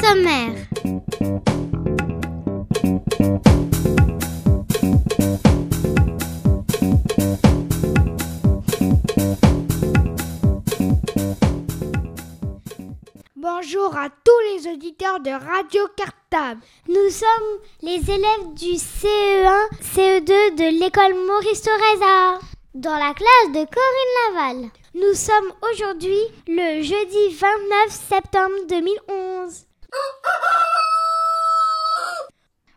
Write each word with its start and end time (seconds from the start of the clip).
sommaire. 0.00 0.54
Bonjour 13.36 13.96
à 13.96 14.08
tous 14.08 14.40
les 14.52 14.72
auditeurs 14.72 15.20
de 15.20 15.30
Radio 15.30 15.82
Cartable. 15.96 16.60
Nous 16.88 17.10
sommes 17.10 17.26
les 17.82 18.10
élèves 18.10 18.54
du 18.54 18.74
CE1, 18.74 19.68
CE2 19.82 20.56
de 20.56 20.80
l'école 20.80 21.14
Maurice 21.26 21.62
Thoreza, 21.62 22.38
dans 22.74 22.98
la 22.98 23.14
classe 23.14 23.52
de 23.52 23.64
Corinne 23.64 24.34
Laval. 24.34 24.70
Nous 24.94 25.14
sommes 25.14 25.52
aujourd'hui 25.70 26.18
le 26.48 26.82
jeudi 26.82 27.34
29 27.34 27.90
septembre 27.90 28.54
2011. 28.68 29.66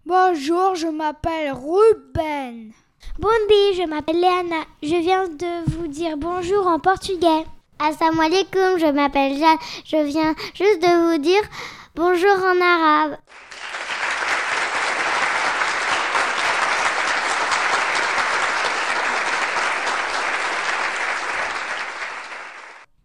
Bonjour, 0.06 0.76
je 0.76 0.88
m'appelle 0.88 1.52
Ruben. 1.52 2.72
Bondi, 3.20 3.76
je 3.76 3.88
m'appelle 3.88 4.20
Léana. 4.20 4.64
Je 4.82 4.96
viens 4.96 5.28
de 5.28 5.70
vous 5.72 5.88
dire 5.88 6.18
bonjour 6.18 6.66
en 6.68 6.80
portugais. 6.80 7.46
Assalamu 7.80 8.26
alaikum, 8.26 8.80
je 8.80 8.92
m'appelle 8.92 9.38
Jeanne. 9.38 9.58
Je 9.86 10.04
viens 10.04 10.36
juste 10.54 10.82
de 10.82 11.12
vous 11.12 11.18
dire 11.20 11.42
bonjour 11.96 12.38
en 12.44 12.60
arabe. 12.62 13.18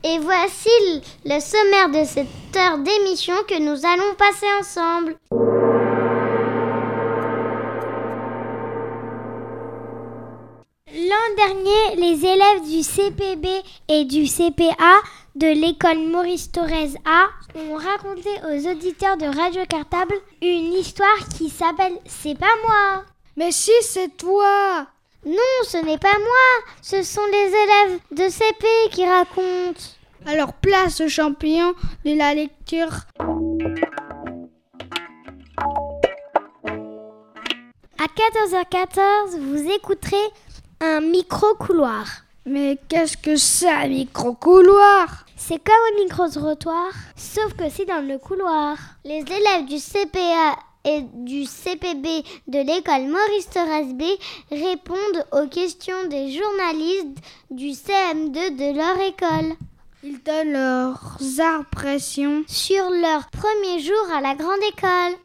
Et 0.07 0.19
voici 0.19 0.69
le 1.25 1.41
sommaire 1.41 1.89
de 1.89 2.05
cette 2.05 2.55
heure 2.55 2.77
d'émission 2.77 3.33
que 3.49 3.59
nous 3.59 3.87
allons 3.87 4.15
passer 4.19 4.47
ensemble. 4.61 5.17
L'an 10.93 11.35
dernier, 11.39 11.97
les 11.97 12.23
élèves 12.23 12.69
du 12.69 12.83
CPB 12.83 13.49
et 13.89 14.05
du 14.05 14.27
CPA 14.27 15.01
de 15.37 15.47
l'école 15.47 16.07
Maurice 16.11 16.53
Thorez 16.53 16.93
A 17.07 17.29
ont 17.59 17.77
raconté 17.77 18.29
aux 18.47 18.71
auditeurs 18.71 19.17
de 19.17 19.25
Radio 19.25 19.63
Cartable 19.67 20.15
une 20.43 20.75
histoire 20.75 21.29
qui 21.35 21.49
s'appelle 21.49 21.99
C'est 22.05 22.39
pas 22.39 22.55
moi. 22.67 23.05
Mais 23.37 23.53
si, 23.53 23.73
c'est 23.81 24.15
toi. 24.19 24.87
Non, 25.27 25.37
ce 25.67 25.79
n'est 25.79 25.99
pas 25.99 26.19
moi. 26.19 26.73
Ce 26.83 27.03
sont 27.03 27.25
les 27.33 27.49
élèves 27.49 28.01
de 28.13 28.29
CP 28.29 28.67
qui 28.91 29.07
racontent. 29.07 29.81
Alors 30.27 30.53
place 30.55 31.01
au 31.01 31.09
champion 31.09 31.75
de 32.05 32.15
la 32.17 32.35
lecture. 32.35 32.91
À 37.99 38.07
14h14, 38.07 39.39
vous 39.39 39.71
écouterez 39.71 40.17
un 40.81 41.01
micro-couloir. 41.01 42.05
Mais 42.47 42.79
qu'est-ce 42.89 43.17
que 43.17 43.37
c'est 43.37 43.71
un 43.71 43.89
micro-couloir? 43.89 45.25
C'est 45.37 45.59
comme 45.59 45.75
un 45.93 46.05
micro-trottoir, 46.05 46.91
sauf 47.17 47.55
que 47.55 47.71
c'est 47.71 47.87
dans 47.87 48.07
le 48.07 48.19
couloir. 48.19 48.77
Les 49.05 49.21
élèves 49.21 49.67
du 49.67 49.79
CPA 49.79 50.57
et 50.85 51.03
du 51.13 51.45
CPB 51.45 52.25
de 52.49 52.59
l'école 52.59 53.09
Maurice 53.09 53.49
B 53.95 54.03
répondent 54.51 55.27
aux 55.33 55.49
questions 55.49 56.05
des 56.09 56.31
journalistes 56.31 57.19
du 57.51 57.71
CM2 57.71 58.57
de 58.57 58.77
leur 58.77 59.01
école. 59.01 59.57
Ils 60.03 60.23
donnent 60.23 60.53
leurs 60.53 61.19
impressions 61.41 62.45
sur 62.47 62.91
leur 62.91 63.31
premier 63.31 63.81
jour 63.81 64.07
à 64.15 64.21
la 64.21 64.35
grande 64.35 64.63
école. 64.69 65.19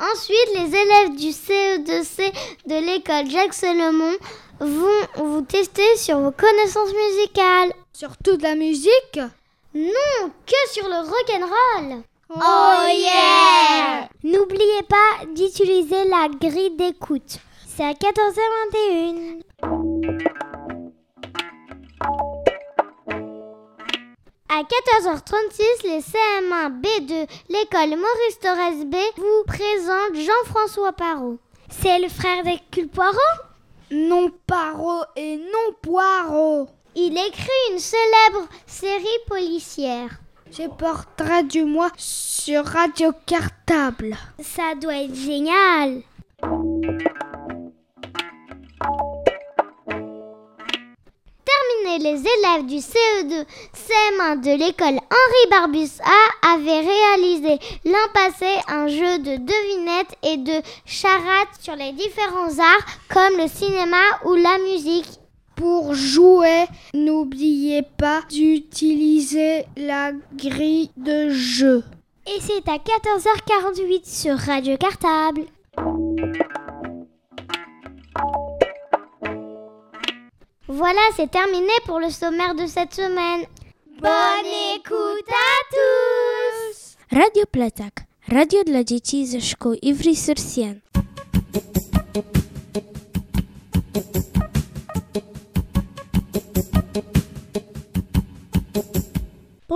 Ensuite, 0.00 0.54
les 0.54 0.74
élèves 0.74 1.16
du 1.16 1.28
CE2C 1.28 2.32
de 2.66 2.86
l'école 2.86 3.30
Jacques 3.30 3.52
Solomon 3.52 4.16
vont 4.60 5.24
vous 5.24 5.42
tester 5.42 5.96
sur 5.96 6.20
vos 6.20 6.32
connaissances 6.32 6.94
musicales. 6.94 7.72
Sur 7.92 8.16
toute 8.16 8.40
la 8.40 8.54
musique? 8.54 9.20
Non, 9.74 10.32
que 10.46 10.72
sur 10.72 10.88
le 10.88 10.96
rock'n'roll. 10.96 12.02
Oh 12.30 12.86
yeah 12.92 14.08
N'oubliez 14.24 14.82
pas 14.88 15.24
d'utiliser 15.34 16.04
la 16.08 16.28
grille 16.28 16.76
d'écoute. 16.76 17.38
C'est 17.68 17.84
à 17.84 17.92
14h21. 17.92 19.42
À 24.48 24.62
14h36, 24.62 25.62
les 25.84 26.00
CM1B 26.00 27.06
de 27.06 27.26
l'école 27.48 27.96
Maurice 27.96 28.40
Thorez 28.40 28.84
B 28.84 28.96
vous 29.16 29.44
présentent 29.46 30.16
Jean-François 30.16 30.92
Parot. 30.92 31.38
C'est 31.70 32.00
le 32.00 32.08
frère 32.08 32.42
d'Hercule 32.42 32.88
Poirot 32.88 33.14
Non 33.92 34.32
Parot 34.48 35.04
et 35.14 35.36
non 35.36 35.74
Poirot. 35.80 36.68
Il 36.96 37.16
écrit 37.16 37.72
une 37.72 37.78
célèbre 37.78 38.48
série 38.66 39.06
policière. 39.28 40.10
C'est 40.50 40.68
portrait 40.68 41.44
du 41.44 41.64
mois 41.64 41.92
sur 41.96 42.64
Radio 42.64 43.12
Cartable. 43.26 44.16
Ça 44.42 44.74
doit 44.74 44.96
être 44.96 45.14
génial. 45.14 46.02
Terminé, 51.44 51.98
les 51.98 52.18
élèves 52.18 52.66
du 52.66 52.78
CE2 52.78 53.46
CM1 53.72 54.40
de 54.40 54.58
l'école 54.58 54.98
Henri 54.98 55.50
Barbus 55.50 56.00
A 56.02 56.54
avaient 56.54 56.80
réalisé 56.80 57.60
l'an 57.84 58.08
passé 58.12 58.48
un 58.66 58.88
jeu 58.88 59.18
de 59.20 59.36
devinettes 59.36 60.16
et 60.24 60.38
de 60.38 60.60
charades 60.84 61.54
sur 61.60 61.76
les 61.76 61.92
différents 61.92 62.58
arts 62.58 62.86
comme 63.08 63.36
le 63.38 63.46
cinéma 63.46 64.02
ou 64.24 64.34
la 64.34 64.58
musique. 64.58 65.19
Pour 65.60 65.92
jouer, 65.92 66.64
n'oubliez 66.94 67.82
pas 67.82 68.22
d'utiliser 68.30 69.66
la 69.76 70.12
grille 70.34 70.90
de 70.96 71.28
jeu. 71.28 71.84
Et 72.26 72.40
c'est 72.40 72.66
à 72.66 72.78
14h48 72.78 74.00
sur 74.04 74.38
Radio 74.38 74.78
Cartable. 74.78 75.42
Voilà, 80.66 81.00
c'est 81.14 81.30
terminé 81.30 81.72
pour 81.84 82.00
le 82.00 82.08
sommaire 82.08 82.54
de 82.54 82.64
cette 82.64 82.94
semaine. 82.94 83.44
Bonne 84.00 84.52
écoute 84.76 85.28
à 85.28 85.76
tous 85.76 86.96
Radio 87.12 87.44
Platak, 87.52 88.06
radio 88.28 88.64
dla 88.64 88.82
dzieci 88.82 89.26
ze 89.26 89.40
szkół 89.40 89.74
Ivry-sur-Sienne. 89.82 90.89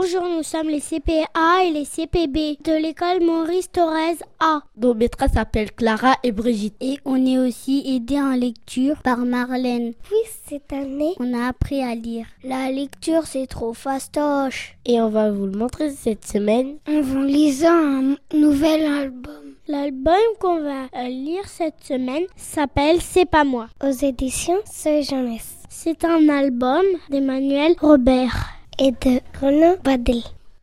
Bonjour, 0.04 0.28
nous 0.28 0.42
sommes 0.42 0.68
les 0.68 0.80
CPA 0.82 1.64
et 1.64 1.70
les 1.70 1.86
CPB 1.86 2.58
de 2.62 2.72
l'école 2.82 3.24
Maurice 3.24 3.70
Thorez 3.72 4.18
A. 4.38 4.60
Nos 4.76 4.92
maîtresses 4.92 5.32
s'appellent 5.32 5.72
Clara 5.72 6.16
et 6.22 6.30
Brigitte. 6.30 6.74
Et 6.82 6.98
on 7.06 7.24
est 7.24 7.38
aussi 7.38 7.82
aidé 7.86 8.20
en 8.20 8.34
lecture 8.34 8.96
par 9.02 9.18
Marlène. 9.18 9.94
Oui, 10.12 10.18
cette 10.46 10.74
année, 10.74 11.14
On 11.20 11.32
a 11.32 11.48
appris 11.48 11.82
à 11.82 11.94
lire. 11.94 12.26
La 12.42 12.70
lecture, 12.70 13.24
c'est 13.24 13.46
trop 13.46 13.72
fastoche. 13.72 14.76
Et 14.84 15.00
on 15.00 15.08
va 15.08 15.30
vous 15.30 15.46
le 15.46 15.56
montrer 15.56 15.90
cette 15.90 16.26
semaine. 16.26 16.76
En 16.86 17.00
vous 17.00 17.22
lisant 17.22 17.70
un 17.72 18.16
nouvel 18.34 18.84
album. 18.84 19.54
L'album 19.68 20.14
qu'on 20.38 20.60
va 20.60 20.82
euh, 20.98 21.08
lire 21.08 21.48
cette 21.48 21.82
semaine 21.82 22.24
s'appelle 22.36 23.00
C'est 23.00 23.24
pas 23.30 23.44
moi. 23.44 23.68
aux 23.82 23.90
éditions 23.90 24.58
Sœur 24.70 25.02
Jeunesse 25.02 25.54
C'est 25.70 26.04
un 26.04 26.28
album 26.28 26.82
d'Emmanuel 27.08 27.74
Robert. 27.80 28.50
Et 28.79 28.91
de 28.91 29.21
Renaud 29.41 29.76
Badel. 29.82 30.23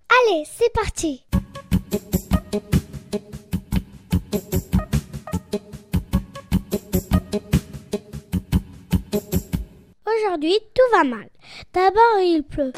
Allez, 0.09 0.43
c'est 0.45 0.71
parti 0.73 1.23
Aujourd'hui, 10.05 10.57
tout 10.73 10.97
va 10.97 11.03
mal. 11.03 11.29
D'abord, 11.73 12.19
il 12.19 12.43
pleut. 12.43 12.73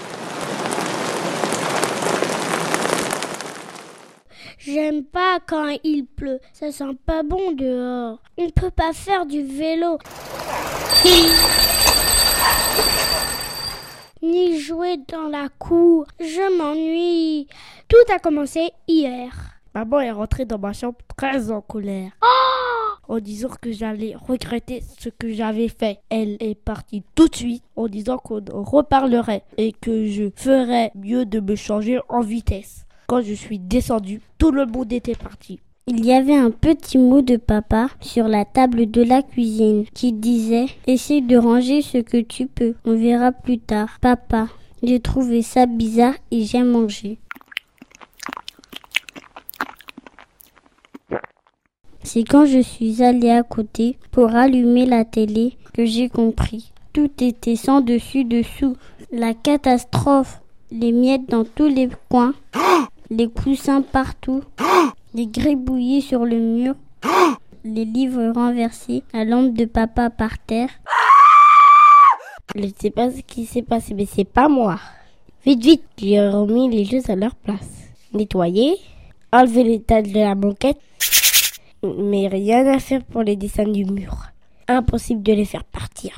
J'aime 4.60 5.04
pas 5.04 5.40
quand 5.46 5.76
il 5.84 6.06
pleut. 6.06 6.40
Ça 6.54 6.72
sent 6.72 6.96
pas 7.06 7.24
bon 7.24 7.52
dehors. 7.52 8.20
On 8.38 8.50
peut 8.50 8.72
pas 8.72 8.94
faire 8.94 9.26
du 9.26 9.44
vélo. 9.44 9.98
Jouer 14.94 15.04
dans 15.12 15.28
la 15.30 15.50
cour. 15.50 16.06
Je 16.20 16.58
m'ennuie. 16.58 17.48
Tout 17.88 18.14
a 18.14 18.20
commencé 18.20 18.70
hier. 18.88 19.32
Maman 19.74 20.02
est 20.02 20.12
rentrée 20.12 20.46
dans 20.46 20.60
ma 20.60 20.74
chambre 20.74 20.98
très 21.18 21.52
en 21.52 21.62
colère. 21.62 22.12
en 23.08 23.20
disant 23.20 23.50
que 23.62 23.72
j'allais 23.72 24.16
regretter 24.16 24.84
ce 25.00 25.10
que 25.10 25.32
j'avais 25.34 25.68
fait. 25.68 26.00
Elle 26.10 26.38
est 26.40 26.56
partie 26.56 27.04
tout 27.16 27.28
de 27.28 27.36
suite 27.36 27.64
en 27.76 27.88
disant 27.88 28.18
qu'on 28.18 28.42
reparlerait 28.64 29.44
et 29.58 29.72
que 29.74 30.06
je 30.08 30.30
ferais 30.36 30.92
mieux 30.96 31.26
de 31.26 31.40
me 31.40 31.56
changer 31.56 32.00
en 32.10 32.22
vitesse. 32.22 32.86
Quand 33.08 33.22
je 33.22 33.34
suis 33.34 33.60
descendue, 33.60 34.22
tout 34.38 34.52
le 34.52 34.66
monde 34.66 34.94
était 34.94 35.16
parti. 35.16 35.60
Il 35.86 36.06
y 36.06 36.14
avait 36.14 36.36
un 36.36 36.52
petit 36.52 36.98
mot 36.98 37.22
de 37.22 37.36
papa 37.36 37.88
sur 38.00 38.28
la 38.30 38.46
table 38.46 38.90
de 38.90 39.02
la 39.02 39.22
cuisine 39.22 39.86
qui 39.94 40.14
disait 40.14 40.68
Essaye 40.88 41.22
de 41.22 41.36
ranger 41.36 41.82
ce 41.82 41.98
que 41.98 42.22
tu 42.22 42.48
peux, 42.48 42.76
on 42.86 42.96
verra 42.96 43.34
plus 43.34 43.60
tard. 43.60 43.98
Papa, 44.00 44.48
j'ai 44.84 45.00
trouvé 45.00 45.42
ça 45.42 45.66
bizarre 45.66 46.16
et 46.30 46.44
j'ai 46.44 46.62
mangé. 46.62 47.18
C'est 52.04 52.24
quand 52.26 52.46
je 52.46 52.60
suis 52.60 53.02
allée 53.02 53.32
à 53.32 53.44
côté 53.44 53.98
pour 54.12 54.36
allumer 54.36 54.86
la 54.86 55.06
télé 55.06 55.58
que 55.74 55.86
j'ai 55.86 56.10
compris. 56.10 56.74
Tout 56.92 57.10
était 57.22 57.56
sans 57.56 57.82
dessus 57.82 58.26
dessous. 58.26 58.76
La 59.12 59.34
catastrophe. 59.34 60.42
Les 60.70 60.92
miettes 60.92 61.30
dans 61.30 61.46
tous 61.46 61.68
les 61.68 61.90
coins. 62.10 62.34
Les 63.10 63.30
coussins 63.30 63.82
partout. 63.82 64.44
Les 65.14 65.28
gribouillis 65.28 66.02
sur 66.02 66.26
le 66.26 66.38
mur. 66.38 66.76
Les 67.64 67.86
livres 67.86 68.32
renversés. 68.36 69.04
La 69.14 69.24
lampe 69.24 69.54
de 69.54 69.66
papa 69.66 70.10
par 70.10 70.38
terre. 70.40 70.70
Je 72.56 72.62
ne 72.62 72.70
sais 72.80 72.92
pas 72.92 73.10
ce 73.10 73.22
qui 73.22 73.46
s'est 73.46 73.64
passé, 73.64 73.94
mais 73.94 74.06
c'est 74.06 74.26
pas 74.26 74.48
moi. 74.48 74.80
Vite, 75.46 75.64
vite, 75.64 75.84
j'ai 75.98 76.20
remis 76.20 76.70
les 76.70 76.86
choses 76.86 77.10
à 77.10 77.16
leur 77.16 77.36
place. 77.36 77.90
Nettoyer, 78.14 78.76
enlever 79.32 79.64
les 79.64 79.82
taches 79.82 80.12
de 80.12 80.20
la 80.20 80.36
banquette, 80.36 80.80
mais 81.84 82.28
rien 82.28 82.66
à 82.68 82.80
faire 82.80 83.04
pour 83.04 83.24
les 83.24 83.36
dessins 83.36 83.68
du 83.68 83.86
mur. 83.86 84.28
Impossible 84.68 85.24
de 85.24 85.34
les 85.34 85.46
faire 85.46 85.64
partir. 85.64 86.14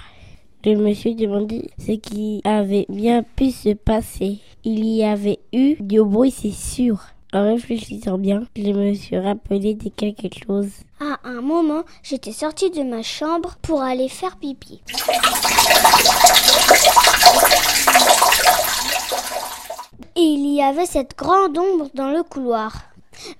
Je 0.66 0.72
me 0.72 0.94
suis 0.94 1.16
demandé 1.16 1.70
ce 1.78 1.94
qui 1.94 2.42
avait 2.44 2.86
bien 2.90 3.24
pu 3.24 3.52
se 3.52 3.74
passer. 3.74 4.40
Il 4.64 4.84
y 4.84 5.04
avait 5.04 5.40
eu 5.54 5.76
du 5.80 6.04
bruit, 6.04 6.32
c'est 6.32 6.52
sûr. 6.52 7.00
En 7.36 7.44
réfléchissant 7.44 8.18
bien, 8.18 8.44
je 8.56 8.72
me 8.72 8.94
suis 8.94 9.20
rappelé 9.20 9.74
de 9.74 9.90
quelque 9.90 10.30
chose. 10.48 10.70
À 11.02 11.20
un 11.26 11.42
moment, 11.42 11.84
j'étais 12.02 12.32
sortie 12.32 12.72
de 12.72 12.82
ma 12.82 13.04
chambre 13.04 13.58
pour 13.62 13.82
aller 13.82 14.08
faire 14.08 14.38
pipi. 14.38 14.82
Et 20.16 20.22
il 20.22 20.56
y 20.56 20.62
avait 20.62 20.86
cette 20.86 21.18
grande 21.18 21.58
ombre 21.58 21.90
dans 21.94 22.12
le 22.12 22.24
couloir. 22.24 22.72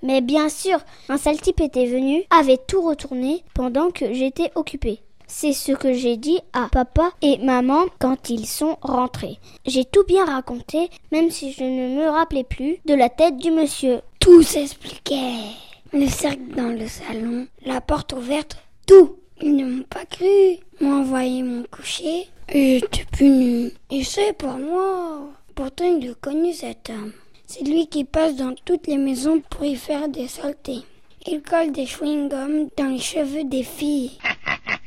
Mais 0.02 0.20
bien 0.20 0.50
sûr, 0.50 0.78
un 1.08 1.16
sale 1.16 1.40
type 1.40 1.62
était 1.62 1.86
venu, 1.86 2.22
avait 2.28 2.58
tout 2.58 2.82
retourné 2.82 3.44
pendant 3.54 3.90
que 3.90 4.12
j'étais 4.12 4.52
occupée. 4.56 5.00
C'est 5.28 5.52
ce 5.52 5.72
que 5.72 5.92
j'ai 5.92 6.16
dit 6.16 6.40
à 6.52 6.68
papa 6.70 7.10
et 7.20 7.38
maman 7.38 7.86
quand 7.98 8.30
ils 8.30 8.46
sont 8.46 8.78
rentrés. 8.80 9.38
J'ai 9.66 9.84
tout 9.84 10.04
bien 10.04 10.24
raconté, 10.24 10.88
même 11.10 11.30
si 11.30 11.52
je 11.52 11.64
ne 11.64 11.96
me 11.96 12.08
rappelais 12.08 12.44
plus 12.44 12.78
de 12.86 12.94
la 12.94 13.08
tête 13.08 13.36
du 13.36 13.50
monsieur. 13.50 14.00
Tout 14.20 14.42
s'expliquait. 14.42 15.50
Le 15.92 16.06
cercle 16.06 16.54
dans 16.56 16.68
le 16.68 16.86
salon, 16.86 17.46
la 17.64 17.80
porte 17.80 18.12
ouverte, 18.12 18.56
tout. 18.86 19.16
Ils 19.42 19.56
ne 19.56 19.64
m'ont 19.64 19.84
pas 19.84 20.04
cru, 20.06 20.58
m'ont 20.80 21.00
envoyé 21.00 21.42
mon 21.42 21.64
coucher 21.64 22.28
et 22.48 22.78
j'étais 22.80 23.04
puni. 23.04 23.72
Et 23.90 24.04
c'est 24.04 24.32
pour 24.32 24.54
moi. 24.54 25.28
Pourtant, 25.54 25.98
il 26.00 26.10
a 26.10 26.14
connu 26.14 26.52
cet 26.52 26.90
homme. 26.90 27.12
C'est 27.46 27.64
lui 27.64 27.86
qui 27.86 28.04
passe 28.04 28.36
dans 28.36 28.54
toutes 28.64 28.86
les 28.86 28.96
maisons 28.96 29.42
pour 29.50 29.64
y 29.64 29.76
faire 29.76 30.08
des 30.08 30.28
saletés. 30.28 30.82
Il 31.26 31.42
colle 31.42 31.72
des 31.72 31.86
chewing-gums 31.86 32.68
dans 32.76 32.86
les 32.86 32.98
cheveux 32.98 33.44
des 33.44 33.62
filles. 33.62 34.12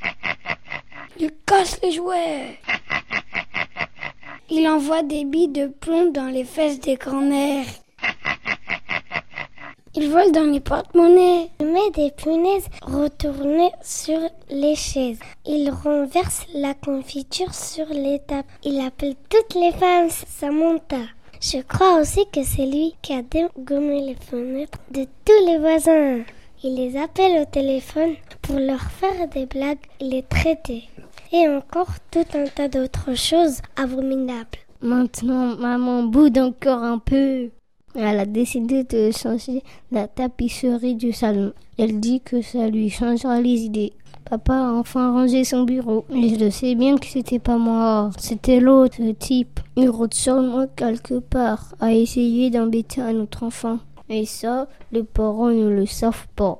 Il 1.21 1.31
casse 1.45 1.81
les 1.83 1.91
jouets. 1.91 2.59
Il 4.49 4.65
envoie 4.69 5.03
des 5.03 5.25
billes 5.25 5.49
de 5.49 5.67
plomb 5.67 6.11
dans 6.11 6.27
les 6.27 6.45
fesses 6.45 6.79
des 6.79 6.95
grands-mères. 6.95 7.65
Il 9.95 10.09
vole 10.09 10.31
dans 10.31 10.49
les 10.49 10.61
porte-monnaies. 10.61 11.49
Il 11.59 11.65
met 11.65 11.91
des 11.93 12.11
punaises 12.11 12.69
retournées 12.83 13.71
sur 13.83 14.19
les 14.49 14.75
chaises. 14.75 15.19
Il 15.45 15.69
renverse 15.71 16.45
la 16.53 16.73
confiture 16.73 17.53
sur 17.53 17.87
les 17.87 18.19
tables. 18.19 18.47
Il 18.63 18.79
appelle 18.79 19.15
toutes 19.29 19.55
les 19.55 19.73
femmes 19.73 20.09
Samantha. 20.09 21.01
Je 21.41 21.61
crois 21.61 21.99
aussi 21.99 22.25
que 22.31 22.43
c'est 22.43 22.65
lui 22.65 22.95
qui 23.01 23.13
a 23.13 23.23
dégommé 23.23 23.99
les 24.01 24.15
fenêtres 24.15 24.79
de 24.91 25.05
tous 25.25 25.45
les 25.45 25.57
voisins. 25.57 26.23
Il 26.63 26.75
les 26.75 26.97
appelle 26.97 27.41
au 27.41 27.45
téléphone 27.45 28.15
pour 28.41 28.57
leur 28.57 28.81
faire 28.81 29.27
des 29.29 29.45
blagues 29.45 29.77
et 29.99 30.05
les 30.05 30.23
traiter. 30.23 30.89
Et 31.31 31.47
encore 31.47 31.93
tout 32.09 32.25
un 32.33 32.45
tas 32.45 32.67
d'autres 32.67 33.15
choses 33.15 33.61
abominables. 33.75 34.57
Maintenant, 34.81 35.55
maman 35.57 36.03
boude 36.03 36.39
encore 36.39 36.81
un 36.81 36.97
peu. 36.97 37.49
Elle 37.93 38.19
a 38.19 38.25
décidé 38.25 38.83
de 38.83 39.11
changer 39.11 39.63
la 39.91 40.07
tapisserie 40.07 40.95
du 40.95 41.11
salon. 41.11 41.53
Elle 41.77 41.99
dit 41.99 42.21
que 42.21 42.41
ça 42.41 42.67
lui 42.67 42.89
changera 42.89 43.41
les 43.41 43.61
idées. 43.61 43.93
Papa 44.29 44.53
a 44.53 44.73
enfin 44.73 45.11
rangé 45.11 45.43
son 45.43 45.63
bureau. 45.63 46.05
Et 46.13 46.37
je 46.37 46.49
sais 46.49 46.75
bien 46.75 46.97
que 46.97 47.05
c'était 47.05 47.39
pas 47.39 47.57
moi. 47.57 48.09
C'était 48.17 48.59
l'autre 48.59 49.01
type. 49.17 49.59
Il 49.75 49.89
rôde 49.89 50.13
sûrement 50.13 50.65
quelque 50.75 51.19
part 51.19 51.75
à 51.79 51.93
essayer 51.93 52.49
d'embêter 52.49 53.01
un 53.01 53.15
autre 53.17 53.43
enfant. 53.43 53.79
Et 54.09 54.25
ça, 54.25 54.67
les 54.91 55.03
parents 55.03 55.49
ne 55.49 55.69
le 55.69 55.85
savent 55.85 56.27
pas. 56.35 56.59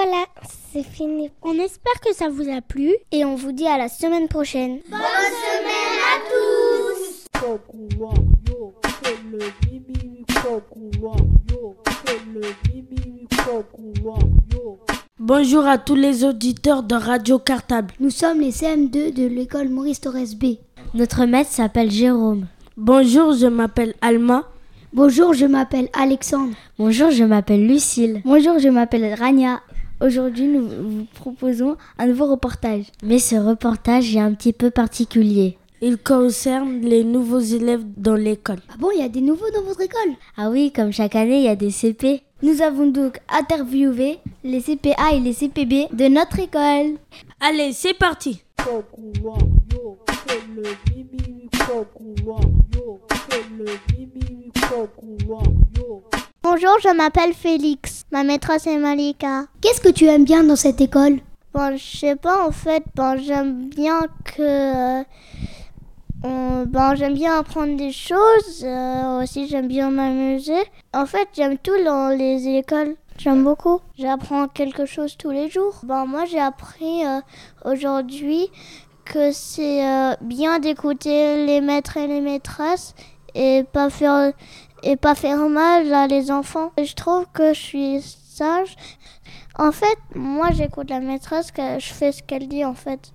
Voilà, 0.00 0.26
c'est 0.72 0.84
fini. 0.84 1.28
On 1.42 1.58
espère 1.58 2.00
que 2.00 2.14
ça 2.14 2.28
vous 2.28 2.48
a 2.48 2.60
plu 2.60 2.94
et 3.10 3.24
on 3.24 3.34
vous 3.34 3.50
dit 3.50 3.66
à 3.66 3.76
la 3.76 3.88
semaine 3.88 4.28
prochaine. 4.28 4.78
Bonne 4.88 5.00
semaine 5.00 5.98
à 6.06 6.20
tous 6.30 7.24
Bonjour 15.18 15.66
à 15.66 15.78
tous 15.78 15.96
les 15.96 16.22
auditeurs 16.22 16.84
de 16.84 16.94
Radio 16.94 17.40
Cartable. 17.40 17.92
Nous 17.98 18.10
sommes 18.10 18.40
les 18.40 18.52
CM2 18.52 19.12
de 19.12 19.26
l'école 19.26 19.68
Maurice 19.68 20.00
Torres 20.00 20.36
B. 20.40 20.58
Notre 20.94 21.24
maître 21.24 21.50
s'appelle 21.50 21.90
Jérôme. 21.90 22.46
Bonjour, 22.76 23.32
je 23.32 23.48
m'appelle 23.48 23.94
Alma. 24.00 24.44
Bonjour, 24.94 25.34
je 25.34 25.44
m'appelle 25.44 25.88
Alexandre. 25.92 26.54
Bonjour, 26.78 27.10
je 27.10 27.24
m'appelle 27.24 27.66
Lucille. 27.66 28.22
Bonjour, 28.24 28.58
je 28.58 28.68
m'appelle 28.68 29.12
Rania. 29.12 29.60
Aujourd'hui, 30.00 30.46
nous 30.46 30.68
vous 30.68 31.06
proposons 31.14 31.76
un 31.98 32.06
nouveau 32.06 32.26
reportage. 32.26 32.84
Mais 33.02 33.18
ce 33.18 33.34
reportage 33.34 34.14
est 34.14 34.20
un 34.20 34.32
petit 34.32 34.52
peu 34.52 34.70
particulier. 34.70 35.58
Il 35.80 35.98
concerne 35.98 36.80
les 36.82 37.02
nouveaux 37.02 37.40
élèves 37.40 37.82
dans 37.96 38.14
l'école. 38.14 38.60
Ah 38.68 38.76
bon, 38.78 38.90
il 38.94 39.00
y 39.00 39.04
a 39.04 39.08
des 39.08 39.20
nouveaux 39.20 39.50
dans 39.52 39.62
votre 39.62 39.80
école? 39.80 40.14
Ah 40.36 40.50
oui, 40.50 40.72
comme 40.74 40.92
chaque 40.92 41.16
année, 41.16 41.38
il 41.38 41.44
y 41.44 41.48
a 41.48 41.56
des 41.56 41.70
CP. 41.70 42.22
Nous 42.42 42.62
avons 42.62 42.86
donc 42.86 43.18
interviewé 43.28 44.18
les 44.44 44.60
CPA 44.60 45.14
et 45.14 45.20
les 45.20 45.32
CPB 45.32 45.88
de 45.92 46.08
notre 46.08 46.38
école. 46.38 46.98
Allez, 47.40 47.72
c'est 47.72 47.94
parti. 47.94 48.42
Bonjour, 56.42 56.76
je 56.82 56.94
m'appelle 56.94 57.34
Félix. 57.34 58.04
Ma 58.12 58.22
maîtresse 58.24 58.66
est 58.66 58.78
Malika. 58.78 59.44
Qu'est-ce 59.60 59.80
que 59.80 59.88
tu 59.90 60.06
aimes 60.06 60.24
bien 60.24 60.44
dans 60.44 60.56
cette 60.56 60.80
école? 60.80 61.18
Bon, 61.52 61.76
je 61.76 61.96
sais 61.98 62.16
pas 62.16 62.46
en 62.46 62.52
fait. 62.52 62.82
Bon, 62.94 63.16
j'aime 63.18 63.68
bien 63.68 64.00
que. 64.24 65.00
euh, 65.00 66.64
bon, 66.64 66.94
j'aime 66.94 67.14
bien 67.14 67.38
apprendre 67.38 67.76
des 67.76 67.92
choses. 67.92 68.62
euh, 68.62 69.22
aussi, 69.22 69.48
j'aime 69.48 69.66
bien 69.68 69.90
m'amuser. 69.90 70.62
En 70.94 71.06
fait, 71.06 71.28
j'aime 71.34 71.58
tout 71.58 71.82
dans 71.84 72.16
les 72.16 72.46
écoles. 72.56 72.94
J'aime 73.18 73.42
beaucoup. 73.42 73.80
J'apprends 73.98 74.46
quelque 74.46 74.86
chose 74.86 75.16
tous 75.18 75.30
les 75.30 75.50
jours. 75.50 75.80
Bon, 75.82 76.06
moi, 76.06 76.24
j'ai 76.24 76.40
appris 76.40 77.04
euh, 77.04 77.20
aujourd'hui 77.64 78.48
que 79.04 79.32
c'est 79.32 79.84
euh, 79.84 80.14
bien 80.20 80.60
d'écouter 80.60 81.44
les 81.46 81.60
maîtres 81.60 81.96
et 81.96 82.06
les 82.06 82.20
maîtresses 82.20 82.94
et 83.34 83.64
pas 83.72 83.90
faire 83.90 84.32
et 84.82 84.96
pas 84.96 85.14
faire 85.14 85.48
mal 85.48 85.92
à 85.92 86.06
les 86.06 86.30
enfants. 86.30 86.72
Je 86.82 86.94
trouve 86.94 87.26
que 87.32 87.54
je 87.54 87.60
suis 87.60 88.02
sage. 88.02 88.76
En 89.58 89.72
fait, 89.72 89.98
moi 90.14 90.48
j'écoute 90.52 90.90
la 90.90 91.00
maîtresse, 91.00 91.50
que 91.50 91.78
je 91.78 91.92
fais 91.92 92.12
ce 92.12 92.22
qu'elle 92.22 92.48
dit 92.48 92.64
en 92.64 92.74
fait. 92.74 93.12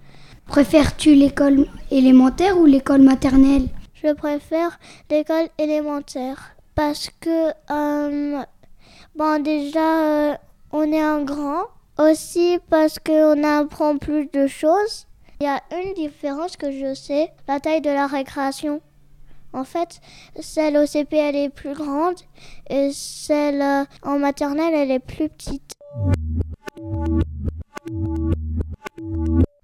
Préfères-tu 0.47 1.15
l'école 1.15 1.67
élémentaire 1.89 2.57
ou 2.57 2.65
l'école 2.65 3.01
maternelle? 3.01 3.69
Je 3.93 4.11
préfère 4.13 4.77
l'école 5.09 5.47
élémentaire 5.57 6.55
parce 6.75 7.09
que 7.21 7.53
euh, 7.71 8.43
Bon, 9.15 9.39
déjà, 9.43 10.31
euh, 10.31 10.35
on 10.71 10.91
est 10.91 10.99
un 10.99 11.21
grand. 11.23 11.65
Aussi 11.99 12.57
parce 12.71 12.97
qu'on 12.97 13.43
apprend 13.43 13.97
plus 13.97 14.25
de 14.33 14.47
choses. 14.47 15.05
Il 15.39 15.43
y 15.43 15.47
a 15.47 15.61
une 15.79 15.93
différence 15.93 16.57
que 16.57 16.71
je 16.71 16.95
sais, 16.95 17.31
la 17.47 17.59
taille 17.59 17.81
de 17.81 17.91
la 17.91 18.07
récréation. 18.07 18.81
En 19.53 19.63
fait, 19.65 20.01
celle 20.39 20.77
au 20.77 20.87
CP, 20.87 21.15
elle 21.15 21.35
est 21.35 21.49
plus 21.49 21.73
grande 21.73 22.15
et 22.71 22.89
celle 22.91 23.61
euh, 23.61 23.83
en 24.01 24.17
maternelle, 24.17 24.73
elle 24.73 24.89
est 24.89 24.99
plus 24.99 25.29
petite. 25.29 25.75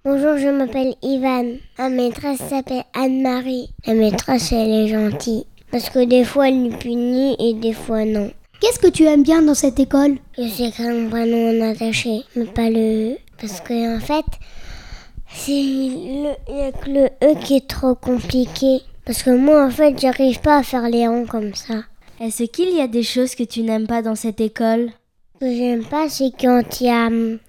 Bonjour, 0.06 0.38
je 0.38 0.56
m'appelle 0.56 0.94
Ivan. 1.02 1.56
Ma 1.80 1.90
maîtresse 1.90 2.38
s'appelle 2.38 2.84
Anne-Marie. 2.94 3.74
La 3.88 3.96
maîtresse, 3.96 4.52
elle 4.52 4.70
est 4.70 4.88
gentille. 4.90 5.48
Parce 5.72 5.90
que 5.90 6.06
des 6.06 6.24
fois, 6.24 6.50
elle 6.50 6.62
nous 6.62 6.78
punit 6.78 7.36
et 7.40 7.56
des 7.56 7.74
fois, 7.74 8.06
non. 8.06 8.32
Qu'est-ce 8.62 8.80
que 8.80 8.88
tu 8.88 9.06
aimes 9.06 9.24
bien 9.24 9.42
dans 9.42 9.56
cette 9.56 9.80
école? 9.80 10.18
Je 10.38 10.48
sais 10.48 10.68
écrire 10.68 10.94
mon 10.94 11.10
prénom 11.10 11.50
en 11.50 11.72
attaché, 11.72 12.22
mais 12.36 12.46
pas 12.46 12.70
le 12.70 13.14
E. 13.14 13.18
Parce 13.42 13.60
que, 13.62 13.98
en 13.98 14.00
fait, 14.00 14.26
c'est 15.34 15.52
le, 15.52 16.34
il 16.48 16.58
y 16.58 16.62
a 16.62 16.72
que 16.72 16.90
le 16.90 17.06
E 17.24 17.36
qui 17.40 17.56
est 17.56 17.68
trop 17.68 17.96
compliqué. 17.96 18.82
Parce 19.10 19.24
que 19.24 19.32
moi, 19.32 19.66
en 19.66 19.72
fait, 19.72 20.00
j'arrive 20.00 20.40
pas 20.40 20.58
à 20.58 20.62
faire 20.62 20.88
les 20.88 21.08
ronds 21.08 21.26
comme 21.26 21.56
ça. 21.56 21.82
Est-ce 22.22 22.44
qu'il 22.44 22.70
y 22.70 22.80
a 22.80 22.86
des 22.86 23.02
choses 23.02 23.34
que 23.34 23.42
tu 23.42 23.64
n'aimes 23.64 23.88
pas 23.88 24.04
dans 24.04 24.14
cette 24.14 24.40
école? 24.40 24.92
Ce 25.34 25.40
que 25.40 25.52
j'aime 25.52 25.84
pas, 25.84 26.08
c'est 26.10 26.30
quand 26.40 26.80
il 26.80 26.86
y 26.86 26.90
a 26.92 27.08
hum, 27.08 27.40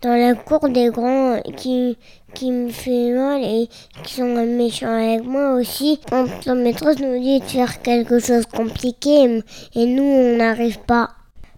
dans 0.00 0.16
la 0.16 0.34
cour 0.34 0.66
des 0.70 0.88
grands 0.88 1.42
qui, 1.58 1.98
qui 2.32 2.50
me 2.50 2.70
fait 2.70 3.12
mal 3.12 3.44
et 3.44 3.68
qui 4.02 4.14
sont 4.14 4.46
méchants 4.46 4.86
avec 4.94 5.26
moi 5.26 5.56
aussi. 5.56 6.00
Quand 6.08 6.26
la 6.46 6.54
maîtresse 6.54 7.00
nous 7.00 7.20
dit 7.20 7.40
de 7.40 7.44
faire 7.44 7.82
quelque 7.82 8.18
chose 8.18 8.46
de 8.46 8.56
compliqué 8.56 9.42
et 9.74 9.84
nous, 9.84 10.02
on 10.02 10.36
n'arrive 10.38 10.78
pas. 10.78 11.10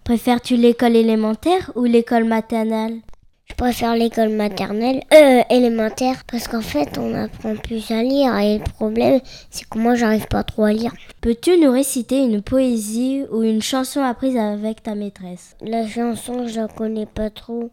Préfères-tu 0.02 0.56
l'école 0.56 0.96
élémentaire 0.96 1.70
ou 1.76 1.84
l'école 1.84 2.24
maternelle? 2.24 2.98
Je 3.50 3.54
préfère 3.56 3.94
l'école 3.96 4.30
maternelle, 4.30 5.02
euh, 5.12 5.42
élémentaire, 5.50 6.22
parce 6.30 6.46
qu'en 6.46 6.62
fait, 6.62 6.96
on 6.96 7.14
apprend 7.14 7.56
plus 7.56 7.90
à 7.90 8.02
lire 8.02 8.38
et 8.38 8.58
le 8.58 8.64
problème, 8.64 9.20
c'est 9.50 9.68
que 9.68 9.78
moi, 9.78 9.96
j'arrive 9.96 10.28
pas 10.28 10.44
trop 10.44 10.64
à 10.64 10.72
lire. 10.72 10.92
Peux-tu 11.20 11.58
nous 11.58 11.70
réciter 11.70 12.18
une 12.18 12.42
poésie 12.42 13.24
ou 13.30 13.42
une 13.42 13.60
chanson 13.60 14.02
apprise 14.02 14.36
avec 14.36 14.82
ta 14.82 14.94
maîtresse? 14.94 15.56
La 15.60 15.86
chanson, 15.86 16.46
je 16.46 16.60
la 16.60 16.68
connais 16.68 17.06
pas 17.06 17.28
trop. 17.28 17.70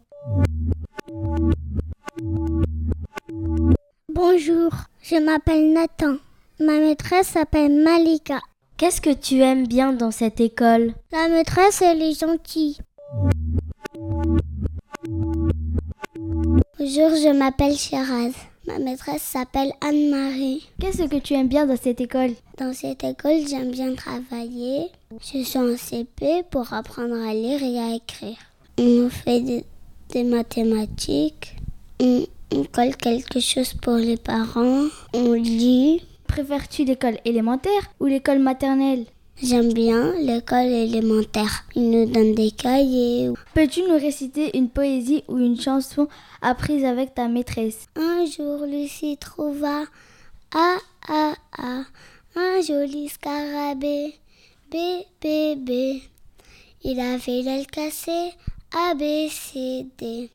Bonjour, 4.12 4.72
je 5.00 5.24
m'appelle 5.24 5.72
Nathan. 5.72 6.16
Ma 6.60 6.80
maîtresse 6.80 7.28
s'appelle 7.28 7.72
Malika. 7.72 8.40
Qu'est-ce 8.76 9.00
que 9.00 9.14
tu 9.14 9.40
aimes 9.40 9.66
bien 9.66 9.92
dans 9.92 10.10
cette 10.10 10.40
école? 10.40 10.92
La 11.12 11.28
maîtresse, 11.28 11.82
elle 11.82 12.02
est 12.02 12.18
gentille. 12.18 12.78
Bonjour, 16.78 17.10
je 17.10 17.36
m'appelle 17.36 17.76
Shiraz. 17.76 18.30
Ma 18.64 18.78
maîtresse 18.78 19.22
s'appelle 19.22 19.72
Anne-Marie. 19.80 20.64
Qu'est-ce 20.80 21.02
que 21.08 21.16
tu 21.16 21.34
aimes 21.34 21.48
bien 21.48 21.66
dans 21.66 21.76
cette 21.76 22.00
école? 22.00 22.30
Dans 22.56 22.72
cette 22.72 23.02
école, 23.02 23.48
j'aime 23.48 23.72
bien 23.72 23.96
travailler. 23.96 24.86
Je 25.20 25.42
suis 25.42 25.58
en 25.58 25.76
CP 25.76 26.44
pour 26.48 26.72
apprendre 26.72 27.16
à 27.16 27.34
lire 27.34 27.60
et 27.60 27.80
à 27.80 27.96
écrire. 27.96 28.36
On 28.78 29.08
fait 29.10 29.40
des, 29.40 29.64
des 30.10 30.22
mathématiques. 30.22 31.56
On, 31.98 32.24
on 32.52 32.62
colle 32.62 32.94
quelque 32.94 33.40
chose 33.40 33.74
pour 33.74 33.94
les 33.94 34.16
parents. 34.16 34.84
On 35.14 35.32
lit. 35.32 36.02
Préfères-tu 36.28 36.84
l'école 36.84 37.18
élémentaire 37.24 37.92
ou 37.98 38.06
l'école 38.06 38.38
maternelle? 38.38 39.06
J'aime 39.40 39.72
bien 39.72 40.14
l'école 40.18 40.66
élémentaire. 40.66 41.64
Ils 41.76 41.90
nous 41.90 42.06
donnent 42.06 42.34
des 42.34 42.50
cahiers. 42.50 43.30
Peux-tu 43.54 43.82
nous 43.82 43.96
réciter 43.96 44.56
une 44.58 44.68
poésie 44.68 45.22
ou 45.28 45.38
une 45.38 45.60
chanson 45.60 46.08
apprise 46.42 46.84
avec 46.84 47.14
ta 47.14 47.28
maîtresse? 47.28 47.86
Un 47.94 48.24
jour, 48.26 48.66
Lucie 48.66 49.16
trouva 49.16 49.84
A, 50.54 50.76
A, 51.08 51.34
A, 51.56 51.84
un 52.34 52.60
joli 52.62 53.08
scarabée. 53.08 54.14
B, 54.72 54.76
B, 55.22 55.56
B. 55.56 56.00
Il 56.82 56.98
avait 56.98 57.42
l'aile 57.42 57.66
cassée. 57.68 58.32
A, 58.74 58.94
B, 58.94 59.28
C, 59.30 59.86
D. 59.98 60.30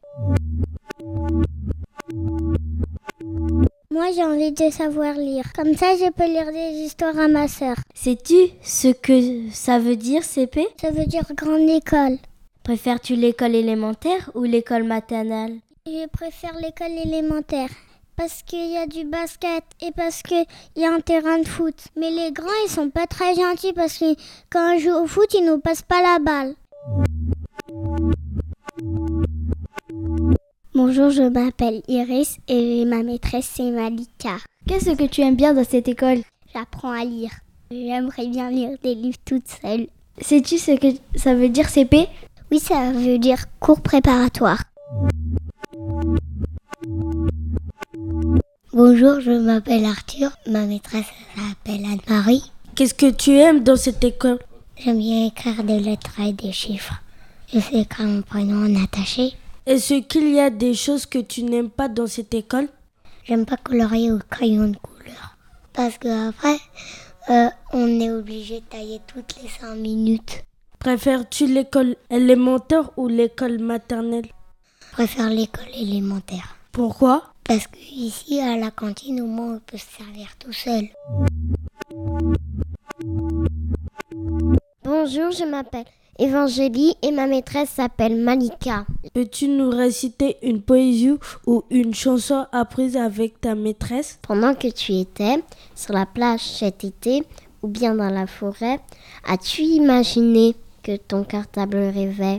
Moi, 3.93 4.07
j'ai 4.11 4.23
envie 4.23 4.51
de 4.51 4.71
savoir 4.71 5.13
lire. 5.13 5.53
Comme 5.53 5.75
ça, 5.75 5.95
je 5.95 6.11
peux 6.11 6.25
lire 6.25 6.51
des 6.51 6.79
histoires 6.79 7.15
à 7.19 7.27
ma 7.27 7.47
sœur. 7.47 7.75
Sais-tu 7.93 8.49
ce 8.63 8.87
que 8.87 9.51
ça 9.51 9.77
veut 9.77 9.95
dire 9.95 10.23
CP 10.23 10.65
Ça 10.81 10.89
veut 10.89 11.05
dire 11.05 11.25
grande 11.35 11.69
école. 11.69 12.17
Préfères-tu 12.63 13.15
l'école 13.15 13.53
élémentaire 13.53 14.31
ou 14.33 14.45
l'école 14.45 14.81
maternelle? 14.81 15.59
Je 15.85 16.07
préfère 16.07 16.55
l'école 16.55 16.97
élémentaire. 17.05 17.69
Parce 18.15 18.41
qu'il 18.41 18.71
y 18.71 18.77
a 18.77 18.87
du 18.87 19.03
basket 19.05 19.63
et 19.79 19.91
parce 19.91 20.23
qu'il 20.23 20.43
y 20.75 20.85
a 20.85 20.91
un 20.91 20.99
terrain 20.99 21.37
de 21.37 21.47
foot. 21.47 21.75
Mais 21.95 22.09
les 22.09 22.31
grands, 22.31 22.63
ils 22.65 22.71
sont 22.71 22.89
pas 22.89 23.05
très 23.05 23.35
gentils 23.35 23.73
parce 23.73 23.99
que 23.99 24.15
quand 24.49 24.75
on 24.75 24.79
joue 24.79 25.03
au 25.03 25.05
foot, 25.05 25.31
ils 25.35 25.45
nous 25.45 25.59
passent 25.59 25.83
pas 25.83 26.01
la 26.01 26.17
balle. 26.17 26.55
Bonjour, 30.75 31.11
je 31.11 31.21
m'appelle 31.21 31.83
Iris 31.87 32.37
et 32.47 32.83
ma 32.85 33.03
maîtresse 33.03 33.47
c'est 33.53 33.69
Malika. 33.69 34.37
Qu'est-ce 34.65 34.89
que 34.95 35.03
tu 35.03 35.21
aimes 35.21 35.35
bien 35.35 35.53
dans 35.53 35.63
cette 35.63 35.87
école? 35.87 36.23
J'apprends 36.51 36.89
à 36.89 37.05
lire. 37.05 37.29
J'aimerais 37.69 38.25
bien 38.25 38.49
lire 38.49 38.71
des 38.81 38.95
livres 38.95 39.19
toute 39.23 39.47
seule. 39.47 39.85
Sais-tu 40.19 40.57
ce 40.57 40.71
que 40.71 40.87
ça 41.13 41.35
veut 41.35 41.49
dire 41.49 41.69
CP 41.69 42.07
Oui, 42.51 42.57
ça 42.57 42.91
veut 42.91 43.19
dire 43.19 43.45
cours 43.59 43.81
préparatoire. 43.81 44.63
Bonjour, 48.73 49.21
je 49.21 49.39
m'appelle 49.39 49.85
Arthur. 49.85 50.31
Ma 50.47 50.65
maîtresse 50.65 51.05
s'appelle 51.35 51.85
Anne-Marie. 51.85 52.51
Qu'est-ce 52.73 52.95
que 52.95 53.11
tu 53.11 53.29
aimes 53.33 53.63
dans 53.63 53.77
cette 53.77 54.03
école? 54.03 54.39
J'aime 54.77 54.97
bien 54.97 55.27
écrire 55.27 55.63
des 55.63 55.79
lettres 55.79 56.19
et 56.19 56.33
des 56.33 56.51
chiffres. 56.51 56.95
Je 57.53 57.59
sais 57.59 57.81
écrire 57.81 58.07
mon 58.07 58.23
prénom 58.23 58.65
en 58.65 58.83
attaché. 58.83 59.33
Est-ce 59.65 60.01
qu'il 60.01 60.27
y 60.33 60.41
a 60.41 60.49
des 60.49 60.73
choses 60.73 61.05
que 61.05 61.19
tu 61.19 61.43
n'aimes 61.43 61.69
pas 61.69 61.87
dans 61.87 62.05
cette 62.05 62.33
école? 62.33 62.67
J'aime 63.23 63.45
pas 63.45 63.55
colorier 63.55 64.11
au 64.11 64.19
crayon 64.29 64.67
de 64.67 64.75
couleur. 64.75 65.37
Parce 65.71 65.97
que 65.97 66.27
après, 66.27 66.57
euh, 67.29 67.47
on 67.71 67.87
est 68.01 68.11
obligé 68.11 68.59
de 68.59 68.65
tailler 68.65 68.99
toutes 69.07 69.41
les 69.41 69.47
5 69.47 69.75
minutes. 69.75 70.43
Préfères-tu 70.79 71.47
l'école 71.47 71.95
élémentaire 72.09 72.91
ou 72.97 73.07
l'école 73.07 73.57
maternelle? 73.59 74.25
Je 74.81 74.91
préfère 74.91 75.29
l'école 75.29 75.69
élémentaire. 75.73 76.57
Pourquoi? 76.73 77.33
Parce 77.45 77.67
que 77.67 77.77
ici, 77.77 78.41
à 78.41 78.57
la 78.57 78.69
cantine, 78.69 79.21
au 79.21 79.27
moins, 79.27 79.55
on 79.55 79.59
peut 79.59 79.77
se 79.77 79.85
servir 79.97 80.35
tout 80.39 80.51
seul. 80.51 80.89
Bonjour, 84.83 85.31
je 85.31 85.49
m'appelle 85.49 85.85
Évangélie 86.19 86.93
et 87.01 87.11
ma 87.11 87.25
maîtresse 87.25 87.69
s'appelle 87.69 88.15
Malika. 88.15 88.85
Peux-tu 89.15 89.47
nous 89.47 89.71
réciter 89.71 90.37
une 90.43 90.61
poésie 90.61 91.17
ou 91.47 91.63
une 91.71 91.95
chanson 91.95 92.45
apprise 92.51 92.95
avec 92.97 93.41
ta 93.41 93.55
maîtresse? 93.55 94.19
Pendant 94.21 94.53
que 94.53 94.67
tu 94.67 94.93
étais 94.93 95.43
sur 95.73 95.93
la 95.95 96.05
plage 96.05 96.41
cet 96.41 96.83
été 96.83 97.23
ou 97.63 97.67
bien 97.67 97.95
dans 97.95 98.11
la 98.11 98.27
forêt, 98.27 98.79
as-tu 99.27 99.63
imaginé 99.63 100.55
que 100.83 100.97
ton 100.97 101.23
cartable 101.23 101.77
rêvait? 101.77 102.37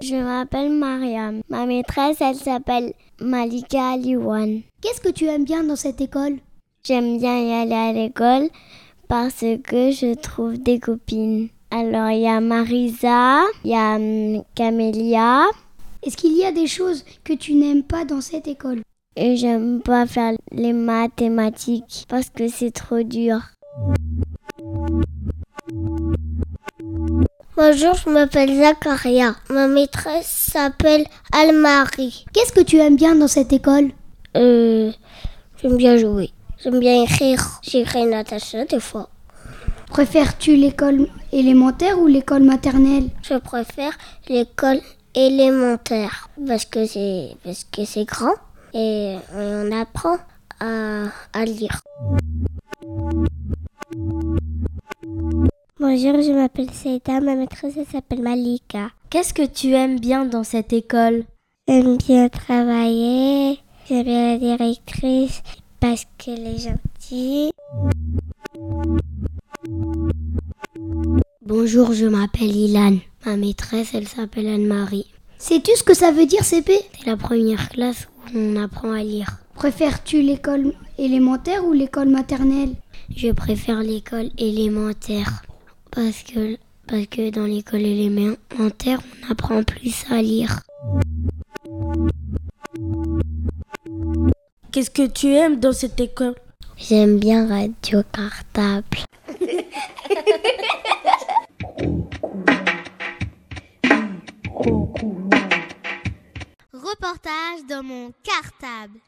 Je 0.00 0.14
m'appelle 0.14 0.70
Mariam. 0.70 1.42
Ma 1.50 1.66
maîtresse, 1.66 2.22
elle 2.22 2.36
s'appelle 2.36 2.94
Malika 3.20 3.90
Aliwan. 3.90 4.62
Qu'est-ce 4.80 5.02
que 5.02 5.10
tu 5.10 5.26
aimes 5.26 5.44
bien 5.44 5.62
dans 5.64 5.76
cette 5.76 6.00
école? 6.00 6.38
J'aime 6.84 7.18
bien 7.18 7.38
y 7.38 7.52
aller 7.52 7.74
à 7.74 7.92
l'école 7.92 8.48
parce 9.08 9.44
que 9.64 9.90
je 9.90 10.14
trouve 10.14 10.58
des 10.58 10.78
copines. 10.78 11.48
Alors, 11.70 12.10
il 12.10 12.20
y 12.20 12.28
a 12.28 12.40
Marisa, 12.40 13.42
il 13.64 13.70
y 13.70 13.74
a 13.74 13.96
hum, 13.96 14.42
Camélia. 14.54 15.44
Est-ce 16.02 16.16
qu'il 16.16 16.36
y 16.36 16.44
a 16.44 16.52
des 16.52 16.66
choses 16.66 17.04
que 17.24 17.32
tu 17.32 17.54
n'aimes 17.54 17.82
pas 17.82 18.04
dans 18.04 18.20
cette 18.20 18.46
école? 18.46 18.82
Et 19.16 19.36
j'aime 19.36 19.80
pas 19.80 20.06
faire 20.06 20.32
les 20.52 20.72
mathématiques 20.72 22.06
parce 22.08 22.30
que 22.30 22.48
c'est 22.48 22.70
trop 22.70 23.02
dur. 23.02 23.40
Bonjour, 27.56 27.94
je 27.94 28.10
m'appelle 28.10 28.54
Zacharia. 28.54 29.34
Ma 29.50 29.66
maîtresse 29.66 30.50
s'appelle 30.52 31.04
Almarie. 31.32 32.24
Qu'est-ce 32.32 32.52
que 32.52 32.62
tu 32.62 32.76
aimes 32.76 32.96
bien 32.96 33.16
dans 33.16 33.26
cette 33.26 33.52
école? 33.52 33.90
Euh, 34.36 34.92
j'aime 35.60 35.76
bien 35.76 35.96
jouer. 35.96 36.30
J'aime 36.60 36.80
bien 36.80 37.04
écrire. 37.04 37.60
J'écris 37.62 38.04
Natacha 38.04 38.64
des 38.64 38.80
fois. 38.80 39.08
Préfères-tu 39.86 40.56
l'école 40.56 41.06
élémentaire 41.30 42.00
ou 42.00 42.08
l'école 42.08 42.42
maternelle? 42.42 43.10
Je 43.22 43.34
préfère 43.34 43.96
l'école 44.28 44.80
élémentaire 45.14 46.28
parce 46.46 46.64
que 46.64 46.84
c'est 46.84 47.36
parce 47.44 47.64
que 47.64 47.84
c'est 47.84 48.04
grand 48.04 48.34
et 48.74 49.16
on 49.34 49.70
apprend 49.70 50.16
à, 50.58 51.04
à 51.32 51.44
lire. 51.44 51.80
Bonjour, 55.78 56.20
je 56.20 56.32
m'appelle 56.32 56.70
Seita, 56.72 57.20
ma 57.20 57.36
maîtresse 57.36 57.78
s'appelle 57.92 58.20
Malika. 58.20 58.90
Qu'est-ce 59.10 59.32
que 59.32 59.46
tu 59.46 59.74
aimes 59.74 60.00
bien 60.00 60.24
dans 60.24 60.42
cette 60.42 60.72
école? 60.72 61.22
J'aime 61.68 61.98
bien 61.98 62.28
travailler, 62.28 63.60
j'aime 63.88 64.04
bien 64.04 64.32
la 64.32 64.38
directrice 64.38 65.42
parce 65.80 66.04
qu'elle 66.16 66.46
est 66.46 66.58
gentille. 66.58 67.50
Bonjour, 71.42 71.92
je 71.92 72.06
m'appelle 72.06 72.54
Ilan. 72.54 72.98
Ma 73.26 73.36
maîtresse, 73.36 73.90
elle 73.94 74.08
s'appelle 74.08 74.48
Anne-Marie. 74.48 75.06
Sais-tu 75.38 75.70
ce 75.76 75.82
que 75.82 75.94
ça 75.94 76.10
veut 76.10 76.26
dire 76.26 76.44
CP 76.44 76.72
C'est 76.98 77.06
la 77.06 77.16
première 77.16 77.68
classe 77.68 78.08
où 78.34 78.38
on 78.38 78.56
apprend 78.56 78.92
à 78.92 79.02
lire. 79.02 79.38
Préfères-tu 79.54 80.22
l'école 80.22 80.72
élémentaire 80.98 81.64
ou 81.64 81.72
l'école 81.72 82.08
maternelle? 82.08 82.74
Je 83.16 83.32
préfère 83.32 83.80
l'école 83.80 84.30
élémentaire 84.38 85.42
parce 85.90 86.22
que, 86.22 86.56
parce 86.86 87.06
que 87.06 87.30
dans 87.30 87.46
l'école 87.46 87.82
élémentaire, 87.82 89.00
on 89.22 89.32
apprend 89.32 89.62
plus 89.62 90.04
à 90.10 90.22
lire. 90.22 90.60
Qu'est-ce 94.78 94.90
que 94.92 95.08
tu 95.08 95.34
aimes 95.34 95.58
dans 95.58 95.72
cette 95.72 95.98
école? 95.98 96.36
J'aime 96.76 97.18
bien 97.18 97.48
Radio 97.48 98.02
Cartable. 98.12 98.98
Reportage 106.72 107.66
dans 107.68 107.82
mon 107.82 108.12
cartable. 108.22 109.00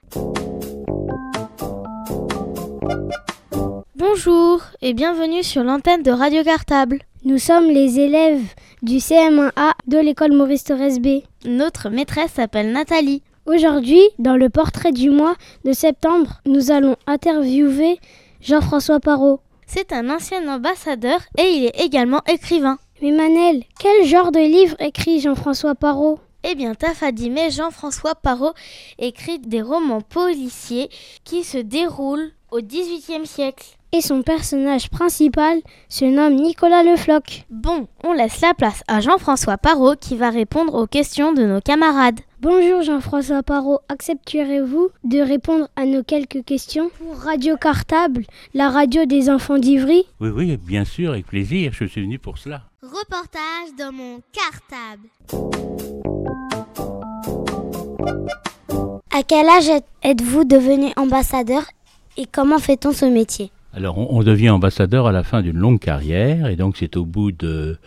Bonjour 3.94 4.62
et 4.82 4.92
bienvenue 4.92 5.44
sur 5.44 5.62
l'antenne 5.62 6.02
de 6.02 6.10
Radio 6.10 6.42
Cartable. 6.42 6.98
Nous 7.24 7.38
sommes 7.38 7.68
les 7.68 8.00
élèves 8.00 8.42
du 8.82 8.96
CM1A 8.96 9.74
de 9.86 9.98
l'école 9.98 10.32
Maurice 10.32 10.64
Thorez 10.64 10.98
B. 10.98 11.22
Notre 11.44 11.90
maîtresse 11.90 12.32
s'appelle 12.32 12.72
Nathalie. 12.72 13.22
Aujourd'hui, 13.52 14.02
dans 14.20 14.36
le 14.36 14.48
portrait 14.48 14.92
du 14.92 15.10
mois 15.10 15.34
de 15.64 15.72
septembre, 15.72 16.40
nous 16.46 16.70
allons 16.70 16.94
interviewer 17.08 17.98
Jean-François 18.40 19.00
Parot. 19.00 19.40
C'est 19.66 19.92
un 19.92 20.08
ancien 20.08 20.46
ambassadeur 20.46 21.18
et 21.36 21.48
il 21.48 21.64
est 21.64 21.84
également 21.84 22.20
écrivain. 22.28 22.78
Mais 23.02 23.10
Manel, 23.10 23.64
quel 23.80 24.06
genre 24.06 24.30
de 24.30 24.38
livre 24.38 24.76
écrit 24.78 25.18
Jean-François 25.18 25.74
Parot? 25.74 26.20
Eh 26.44 26.54
bien, 26.54 26.76
Tafadimé 26.76 27.50
Jean-François 27.50 28.14
Parot 28.14 28.52
écrit 29.00 29.40
des 29.40 29.62
romans 29.62 30.00
policiers 30.00 30.88
qui 31.24 31.42
se 31.42 31.58
déroulent 31.58 32.30
au 32.52 32.60
XVIIIe 32.60 33.26
siècle. 33.26 33.66
Et 33.90 34.00
son 34.00 34.22
personnage 34.22 34.90
principal 34.90 35.58
se 35.88 36.04
nomme 36.04 36.36
Nicolas 36.36 36.84
Le 36.84 36.94
Floch. 36.94 37.42
Bon, 37.50 37.88
on 38.04 38.12
laisse 38.12 38.42
la 38.42 38.54
place 38.54 38.84
à 38.86 39.00
Jean-François 39.00 39.58
Parot 39.58 39.96
qui 40.00 40.16
va 40.16 40.30
répondre 40.30 40.76
aux 40.80 40.86
questions 40.86 41.32
de 41.32 41.42
nos 41.42 41.60
camarades. 41.60 42.20
Bonjour 42.42 42.80
Jean-François 42.80 43.42
Parot, 43.42 43.80
accepterez-vous 43.90 44.88
de 45.04 45.18
répondre 45.18 45.68
à 45.76 45.84
nos 45.84 46.02
quelques 46.02 46.42
questions 46.42 46.90
pour 46.96 47.14
Radio 47.18 47.58
Cartable, 47.58 48.24
la 48.54 48.70
radio 48.70 49.04
des 49.04 49.28
enfants 49.28 49.58
d'Ivry? 49.58 50.06
Oui, 50.20 50.30
oui, 50.30 50.56
bien 50.56 50.86
sûr, 50.86 51.10
avec 51.10 51.26
plaisir, 51.26 51.72
je 51.74 51.84
suis 51.84 52.00
venu 52.00 52.18
pour 52.18 52.38
cela. 52.38 52.62
Reportage 52.82 53.76
dans 53.78 53.92
mon 53.92 54.22
cartable. 54.32 55.06
À 59.14 59.22
quel 59.22 59.46
âge 59.46 59.82
êtes-vous 60.02 60.44
devenu 60.44 60.92
ambassadeur 60.96 61.64
et 62.16 62.24
comment 62.24 62.58
fait-on 62.58 62.92
ce 62.92 63.04
métier? 63.04 63.52
Alors, 63.72 63.98
on, 64.12 64.22
devient 64.24 64.50
ambassadeur 64.50 65.06
à 65.06 65.12
la 65.12 65.22
fin 65.22 65.42
d'une 65.42 65.56
longue 65.56 65.78
carrière, 65.78 66.48
et 66.48 66.56
donc 66.56 66.76
c'est 66.76 66.96
au 66.96 67.04
bout 67.04 67.30
de 67.30 67.78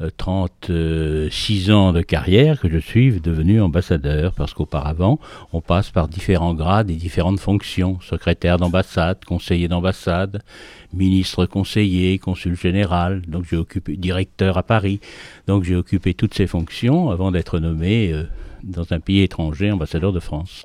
euh, 0.00 0.10
36 0.16 1.72
ans 1.72 1.92
de 1.92 2.02
carrière 2.02 2.60
que 2.60 2.70
je 2.70 2.78
suis 2.78 3.20
devenu 3.20 3.60
ambassadeur, 3.60 4.32
parce 4.34 4.54
qu'auparavant, 4.54 5.18
on 5.52 5.60
passe 5.60 5.90
par 5.90 6.06
différents 6.06 6.54
grades 6.54 6.88
et 6.88 6.94
différentes 6.94 7.40
fonctions, 7.40 7.98
secrétaire 8.00 8.58
d'ambassade, 8.58 9.24
conseiller 9.24 9.66
d'ambassade, 9.66 10.40
ministre 10.92 11.46
conseiller, 11.46 12.20
consul 12.20 12.56
général, 12.56 13.22
donc 13.26 13.44
j'ai 13.50 13.56
occupé 13.56 13.96
directeur 13.96 14.56
à 14.56 14.62
Paris, 14.62 15.00
donc 15.48 15.64
j'ai 15.64 15.74
occupé 15.74 16.14
toutes 16.14 16.34
ces 16.34 16.46
fonctions 16.46 17.10
avant 17.10 17.32
d'être 17.32 17.58
nommé 17.58 18.12
euh, 18.12 18.22
dans 18.62 18.92
un 18.92 19.00
pays 19.00 19.22
étranger 19.22 19.72
ambassadeur 19.72 20.12
de 20.12 20.20
France. 20.20 20.64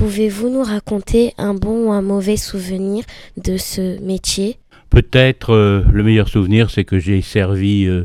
Pouvez-vous 0.00 0.48
nous 0.48 0.62
raconter 0.62 1.34
un 1.36 1.52
bon 1.52 1.88
ou 1.88 1.92
un 1.92 2.00
mauvais 2.00 2.38
souvenir 2.38 3.04
de 3.36 3.58
ce 3.58 4.02
métier? 4.02 4.56
Peut-être 4.88 5.50
euh, 5.50 5.82
le 5.92 6.02
meilleur 6.02 6.28
souvenir, 6.28 6.70
c'est 6.70 6.84
que 6.84 6.98
j'ai 6.98 7.20
servi 7.20 7.84
euh, 7.84 8.04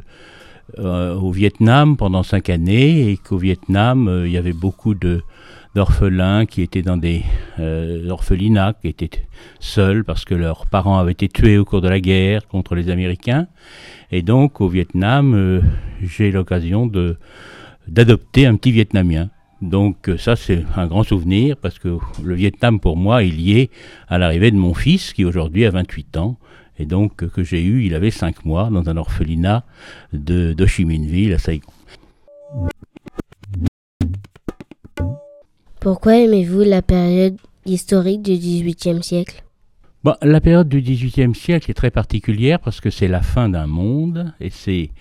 euh, 0.78 1.16
au 1.16 1.32
Vietnam 1.32 1.96
pendant 1.96 2.22
cinq 2.22 2.50
années 2.50 3.10
et 3.10 3.16
qu'au 3.16 3.38
Vietnam, 3.38 4.24
il 4.26 4.32
y 4.34 4.36
avait 4.36 4.52
beaucoup 4.52 4.94
d'orphelins 4.94 6.46
qui 6.46 6.64
étaient 6.64 6.82
dans 6.82 6.98
des 6.98 7.24
orphelinats, 8.10 8.74
qui 8.82 8.90
étaient 8.90 9.10
seuls 9.62 10.04
parce 10.04 10.26
que 10.26 10.36
leurs 10.36 10.68
parents 10.68 11.00
avaient 11.00 11.14
été 11.14 11.30
tués 11.30 11.58
au 11.58 11.64
cours 11.64 11.80
de 11.80 11.88
la 11.88 12.02
guerre 12.02 12.46
contre 12.50 12.76
les 12.76 12.90
Américains. 12.90 13.48
Et 14.12 14.22
donc 14.22 14.60
au 14.60 14.68
Vietnam, 14.68 15.62
j'ai 16.04 16.30
l'occasion 16.30 16.92
d'adopter 17.88 18.48
un 18.48 18.58
petit 18.58 18.74
Vietnamien. 18.74 19.30
Donc 19.62 20.10
euh, 20.10 20.18
ça 20.18 20.36
c'est 20.36 20.66
un 20.76 20.88
grand 20.88 21.04
souvenir 21.04 21.56
parce 21.58 21.80
que 21.80 21.98
le 22.24 22.36
Vietnam 22.36 22.80
pour 22.80 22.98
moi 22.98 23.24
est 23.24 23.30
lié 23.30 23.70
à 24.08 24.18
l'arrivée 24.18 24.52
de 24.52 24.58
mon 24.58 24.74
fils 24.74 25.14
qui 25.14 25.24
aujourd'hui 25.24 25.66
a 25.66 25.72
28 25.72 26.18
ans 26.18 26.38
et 26.78 26.86
donc 26.86 27.24
euh, 27.24 27.30
que 27.30 27.44
j'ai 27.44 27.64
eu, 27.64 27.86
il 27.86 27.96
avait 27.96 28.12
5 28.12 28.46
mois 28.46 28.70
dans 28.70 28.90
un 28.90 28.98
orphelinat 28.98 29.64
de 30.12 30.54
d'Ho 30.54 30.68
Chi 30.68 30.84
Minh 30.86 31.06
Ville 31.06 31.34
à 31.34 31.40
Saigon. 31.40 31.72
Pourquoi 35.80 36.18
aimez-vous 36.18 36.62
la 36.62 36.82
période 36.82 37.38
historique 37.66 38.24
du 38.24 38.34
XVIIIe 38.34 39.04
siècle? 39.04 39.44
Bon, 40.04 40.16
la 40.22 40.42
période 40.42 40.68
du 40.68 40.82
XVIIIe 40.82 41.34
siècle 41.34 41.72
est 41.72 41.76
très 41.76 41.92
particulière 41.92 42.60
parce 42.60 42.82
que 42.82 42.90
c'est 42.90 43.08
la 43.08 43.22
fin 43.22 43.50
d'un 43.50 43.68
monde 43.68 44.34
et 44.40 44.50
c'est 44.50 44.92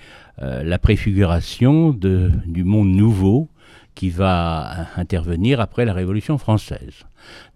euh, 0.42 0.62
la 0.62 0.78
préfiguration 0.78 1.90
de, 1.90 2.30
du 2.46 2.64
monde 2.64 2.88
nouveau 2.88 3.48
qui 3.94 4.10
va 4.10 4.88
intervenir 4.96 5.60
après 5.60 5.84
la 5.84 5.92
Révolution 5.92 6.38
française. 6.38 7.04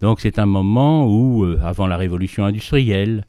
Donc 0.01 0.21
c'est 0.21 0.39
un 0.39 0.47
moment 0.47 1.07
où, 1.07 1.45
euh, 1.45 1.61
avant 1.63 1.87
la 1.87 1.97
Révolution 1.97 2.45
industrielle, 2.45 3.25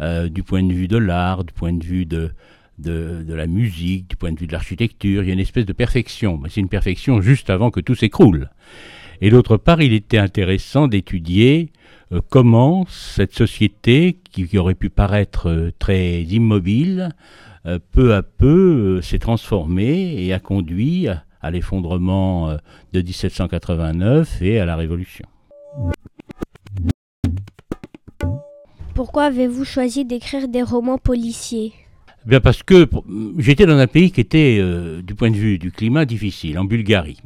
euh, 0.00 0.28
du 0.28 0.42
point 0.42 0.62
de 0.62 0.72
vue 0.72 0.88
de 0.88 0.96
l'art, 0.96 1.44
du 1.44 1.52
point 1.52 1.72
de 1.72 1.84
vue 1.84 2.06
de, 2.06 2.30
de, 2.78 3.34
la 3.34 3.46
musique, 3.46 4.08
du 4.10 4.16
point 4.16 4.32
de 4.32 4.38
vue 4.38 4.46
de 4.46 4.52
l'architecture, 4.52 5.22
il 5.22 5.28
y 5.28 5.30
a 5.30 5.34
une 5.34 5.40
espèce 5.40 5.66
de 5.66 5.72
perfection. 5.72 6.38
Mais 6.38 6.48
c'est 6.48 6.60
une 6.60 6.68
perfection 6.68 7.20
juste 7.20 7.50
avant 7.50 7.70
que 7.70 7.80
tout 7.80 7.94
s'écroule. 7.94 8.50
Et 9.20 9.30
d'autre 9.30 9.56
part, 9.56 9.80
il 9.80 9.92
était 9.92 10.18
intéressant 10.18 10.88
d'étudier 10.88 11.70
euh, 12.12 12.20
comment 12.30 12.86
cette 12.88 13.34
société, 13.34 14.18
qui, 14.32 14.48
qui 14.48 14.58
aurait 14.58 14.74
pu 14.74 14.90
paraître 14.90 15.72
très 15.78 16.22
immobile, 16.22 17.10
peu 17.92 18.14
à 18.14 18.22
peu 18.22 19.00
s'est 19.00 19.18
transformée 19.18 20.22
et 20.22 20.34
a 20.34 20.38
conduit 20.38 21.08
à 21.44 21.50
l'effondrement 21.50 22.48
euh, 22.48 22.56
de 22.94 23.02
1789 23.02 24.40
et 24.40 24.58
à 24.58 24.64
la 24.64 24.76
Révolution. 24.76 25.26
Pourquoi 28.94 29.24
avez-vous 29.24 29.64
choisi 29.64 30.06
d'écrire 30.06 30.48
des 30.48 30.62
romans 30.62 30.96
policiers? 30.96 31.72
Eh 32.24 32.30
Bien 32.30 32.40
parce 32.40 32.62
que 32.62 32.88
j'étais 33.36 33.66
dans 33.66 33.76
un 33.76 33.86
pays 33.86 34.10
qui 34.10 34.22
était, 34.22 34.56
euh, 34.58 35.02
du 35.02 35.14
point 35.14 35.30
de 35.30 35.36
vue 35.36 35.58
du 35.58 35.70
climat, 35.70 36.06
difficile, 36.06 36.58
en 36.58 36.64
Bulgarie. 36.64 37.18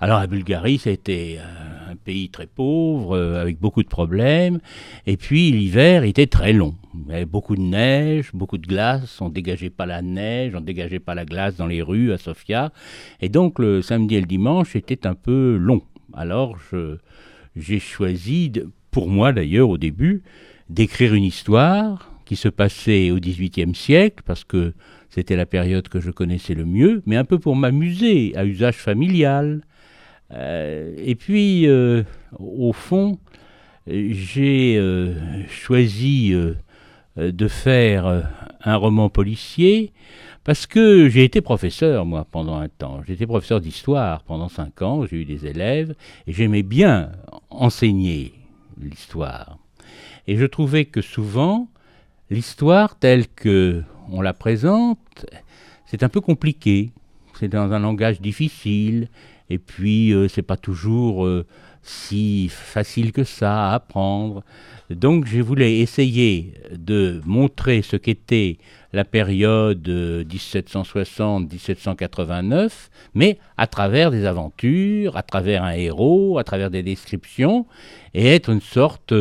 Alors 0.00 0.20
la 0.20 0.26
Bulgarie, 0.26 0.78
c'était 0.78 1.38
euh, 1.38 1.92
un 1.92 1.96
pays 1.96 2.30
très 2.30 2.46
pauvre, 2.46 3.16
euh, 3.16 3.42
avec 3.42 3.60
beaucoup 3.60 3.82
de 3.82 3.88
problèmes, 3.88 4.60
et 5.06 5.18
puis 5.18 5.50
l'hiver 5.50 6.04
était 6.04 6.28
très 6.28 6.54
long. 6.54 6.74
Il 7.06 7.12
y 7.12 7.14
avait 7.14 7.24
beaucoup 7.24 7.56
de 7.56 7.62
neige, 7.62 8.30
beaucoup 8.34 8.58
de 8.58 8.66
glace, 8.66 9.20
on 9.20 9.28
dégageait 9.28 9.70
pas 9.70 9.86
la 9.86 10.02
neige, 10.02 10.54
on 10.54 10.60
dégageait 10.60 10.98
pas 10.98 11.14
la 11.14 11.24
glace 11.24 11.56
dans 11.56 11.66
les 11.66 11.82
rues 11.82 12.12
à 12.12 12.18
Sofia, 12.18 12.72
et 13.20 13.28
donc 13.28 13.58
le 13.58 13.82
samedi 13.82 14.16
et 14.16 14.20
le 14.20 14.26
dimanche 14.26 14.74
était 14.76 15.06
un 15.06 15.14
peu 15.14 15.56
long. 15.56 15.82
Alors 16.12 16.58
j'ai 17.56 17.78
choisi, 17.78 18.52
pour 18.90 19.08
moi 19.08 19.32
d'ailleurs 19.32 19.68
au 19.68 19.78
début, 19.78 20.22
d'écrire 20.68 21.14
une 21.14 21.24
histoire 21.24 22.12
qui 22.24 22.36
se 22.36 22.48
passait 22.48 23.10
au 23.10 23.18
XVIIIe 23.18 23.74
siècle, 23.74 24.22
parce 24.26 24.44
que 24.44 24.74
c'était 25.08 25.36
la 25.36 25.46
période 25.46 25.88
que 25.88 26.00
je 26.00 26.10
connaissais 26.10 26.54
le 26.54 26.66
mieux, 26.66 27.02
mais 27.06 27.16
un 27.16 27.24
peu 27.24 27.38
pour 27.38 27.56
m'amuser, 27.56 28.32
à 28.36 28.44
usage 28.44 28.76
familial. 28.76 29.62
Euh, 30.32 30.94
et 30.98 31.14
puis, 31.14 31.66
euh, 31.66 32.02
au 32.38 32.74
fond, 32.74 33.18
j'ai 33.86 34.76
euh, 34.76 35.14
choisi 35.48 36.34
de 37.18 37.48
faire 37.48 38.06
euh, 38.06 38.20
un 38.64 38.76
roman 38.76 39.08
policier 39.08 39.92
parce 40.44 40.66
que 40.66 41.08
j'ai 41.10 41.24
été 41.24 41.42
professeur, 41.42 42.06
moi, 42.06 42.26
pendant 42.30 42.56
un 42.56 42.68
temps. 42.68 43.02
J'étais 43.06 43.26
professeur 43.26 43.60
d'histoire 43.60 44.22
pendant 44.22 44.48
cinq 44.48 44.80
ans, 44.80 45.04
j'ai 45.04 45.16
eu 45.16 45.24
des 45.26 45.44
élèves, 45.44 45.94
et 46.26 46.32
j'aimais 46.32 46.62
bien 46.62 47.12
enseigner 47.50 48.32
l'histoire. 48.80 49.58
Et 50.26 50.38
je 50.38 50.46
trouvais 50.46 50.86
que 50.86 51.02
souvent, 51.02 51.68
l'histoire 52.30 52.98
telle 52.98 53.28
que 53.28 53.82
on 54.10 54.22
la 54.22 54.32
présente, 54.32 55.26
c'est 55.84 56.02
un 56.02 56.08
peu 56.08 56.22
compliqué. 56.22 56.92
C'est 57.38 57.48
dans 57.48 57.72
un 57.72 57.78
langage 57.78 58.20
difficile, 58.22 59.08
et 59.50 59.58
puis 59.58 60.12
euh, 60.12 60.28
c'est 60.28 60.42
pas 60.42 60.56
toujours 60.56 61.26
euh, 61.26 61.46
si 61.88 62.48
facile 62.48 63.12
que 63.12 63.24
ça 63.24 63.70
à 63.70 63.74
apprendre. 63.74 64.44
Donc 64.90 65.26
je 65.26 65.40
voulais 65.40 65.78
essayer 65.78 66.54
de 66.72 67.20
montrer 67.24 67.82
ce 67.82 67.96
qu'était 67.96 68.58
la 68.92 69.04
période 69.04 69.88
1760-1789, 69.88 72.52
euh, 72.52 72.68
mais 73.14 73.38
à 73.56 73.66
travers 73.66 74.10
des 74.10 74.24
aventures, 74.24 75.16
à 75.16 75.22
travers 75.22 75.64
un 75.64 75.72
héros, 75.72 76.38
à 76.38 76.44
travers 76.44 76.70
des 76.70 76.82
descriptions, 76.82 77.66
et 78.14 78.34
être 78.34 78.50
une 78.50 78.60
sorte 78.60 79.14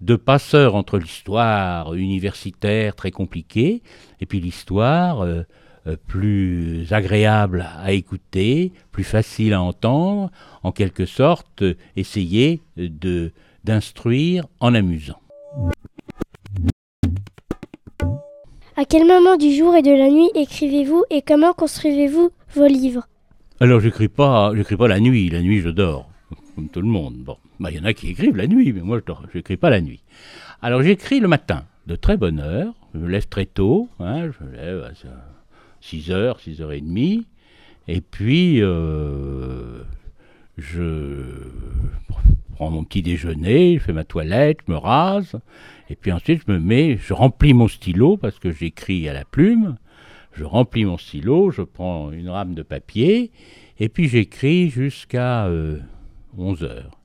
de 0.00 0.16
passeur 0.16 0.74
entre 0.74 0.98
l'histoire 0.98 1.94
universitaire 1.94 2.94
très 2.94 3.10
compliquée 3.10 3.82
et 4.20 4.26
puis 4.26 4.40
l'histoire 4.40 5.22
euh, 5.22 5.28
euh, 5.28 5.44
plus 5.96 6.92
agréable 6.92 7.66
à 7.82 7.92
écouter, 7.92 8.72
plus 8.92 9.04
facile 9.04 9.54
à 9.54 9.62
entendre, 9.62 10.30
en 10.62 10.72
quelque 10.72 11.06
sorte 11.06 11.64
essayer 11.96 12.60
de 12.76 13.32
d'instruire 13.64 14.46
en 14.60 14.74
amusant. 14.74 15.20
À 18.76 18.84
quel 18.84 19.06
moment 19.06 19.36
du 19.36 19.52
jour 19.52 19.74
et 19.74 19.82
de 19.82 19.90
la 19.90 20.08
nuit 20.08 20.30
écrivez-vous 20.34 21.04
et 21.10 21.20
comment 21.20 21.52
construisez-vous 21.52 22.30
vos 22.54 22.66
livres? 22.66 23.08
Alors 23.60 23.80
j'écris 23.80 24.08
pas, 24.08 24.52
j'écris 24.54 24.76
pas 24.76 24.86
la 24.86 25.00
nuit. 25.00 25.28
La 25.30 25.42
nuit 25.42 25.60
je 25.60 25.68
dors, 25.68 26.08
comme 26.54 26.68
tout 26.68 26.80
le 26.80 26.86
monde. 26.86 27.16
Bon, 27.16 27.36
bah, 27.58 27.70
il 27.72 27.76
y 27.76 27.80
en 27.80 27.84
a 27.84 27.92
qui 27.92 28.10
écrivent 28.10 28.36
la 28.36 28.46
nuit, 28.46 28.72
mais 28.72 28.80
moi 28.80 29.00
je 29.04 29.36
n'écris 29.36 29.56
pas 29.56 29.68
la 29.68 29.80
nuit. 29.80 30.04
Alors 30.62 30.82
j'écris 30.82 31.18
le 31.18 31.28
matin, 31.28 31.64
de 31.88 31.96
très 31.96 32.16
bonne 32.16 32.38
heure. 32.38 32.72
Je 32.94 33.00
me 33.00 33.08
lève 33.08 33.26
très 33.26 33.46
tôt, 33.46 33.88
hein, 33.98 34.30
je 34.30 34.44
me 34.44 34.52
lève 34.52 34.84
à 34.84 34.94
6h, 35.82 36.38
6h30. 36.38 37.24
Et 37.88 38.00
puis 38.00 38.62
euh, 38.62 39.82
je 40.56 41.50
prends 42.54 42.70
mon 42.70 42.84
petit 42.84 43.02
déjeuner, 43.02 43.78
je 43.78 43.84
fais 43.84 43.92
ma 43.92 44.04
toilette, 44.04 44.58
je 44.66 44.72
me 44.72 44.78
rase. 44.78 45.36
Et 45.90 45.96
puis 45.96 46.12
ensuite, 46.12 46.42
je 46.46 46.52
me 46.52 46.58
mets, 46.58 46.98
je 46.98 47.14
remplis 47.14 47.54
mon 47.54 47.68
stylo 47.68 48.16
parce 48.16 48.38
que 48.38 48.50
j'écris 48.52 49.08
à 49.08 49.12
la 49.12 49.24
plume. 49.24 49.76
Je 50.32 50.44
remplis 50.44 50.84
mon 50.84 50.98
stylo, 50.98 51.50
je 51.50 51.62
prends 51.62 52.12
une 52.12 52.28
rame 52.28 52.54
de 52.54 52.62
papier 52.62 53.32
et 53.80 53.88
puis 53.88 54.08
j'écris 54.08 54.70
jusqu'à 54.70 55.48
11 56.36 56.62
euh, 56.62 56.66
heures. 56.66 56.98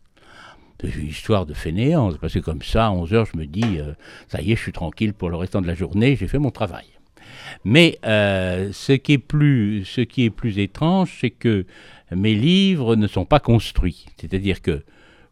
C'est 0.81 0.95
une 0.95 1.07
histoire 1.07 1.45
de 1.45 1.53
fainéance, 1.53 2.17
parce 2.17 2.33
que 2.33 2.39
comme 2.39 2.61
ça, 2.61 2.87
à 2.87 2.91
11 2.91 3.13
heures, 3.13 3.25
je 3.25 3.37
me 3.37 3.45
dis, 3.45 3.79
euh, 3.79 3.93
ça 4.27 4.41
y 4.41 4.51
est, 4.51 4.55
je 4.57 4.61
suis 4.61 4.73
tranquille 4.73 5.13
pour 5.13 5.29
le 5.29 5.37
restant 5.37 5.61
de 5.61 5.67
la 5.67 5.75
journée, 5.75 6.17
j'ai 6.17 6.27
fait 6.27 6.39
mon 6.39 6.51
travail. 6.51 6.85
Mais 7.63 7.99
euh, 8.05 8.71
ce, 8.71 8.93
qui 8.93 9.13
est 9.13 9.17
plus, 9.17 9.85
ce 9.85 10.01
étrange, 10.59 11.17
c'est 11.19 11.31
que 11.31 11.65
mes 12.11 12.35
livres 12.35 12.95
ne 12.95 13.07
sont 13.07 13.25
pas 13.25 13.39
construits. 13.39 14.05
C'est-à-dire 14.19 14.61
que 14.61 14.83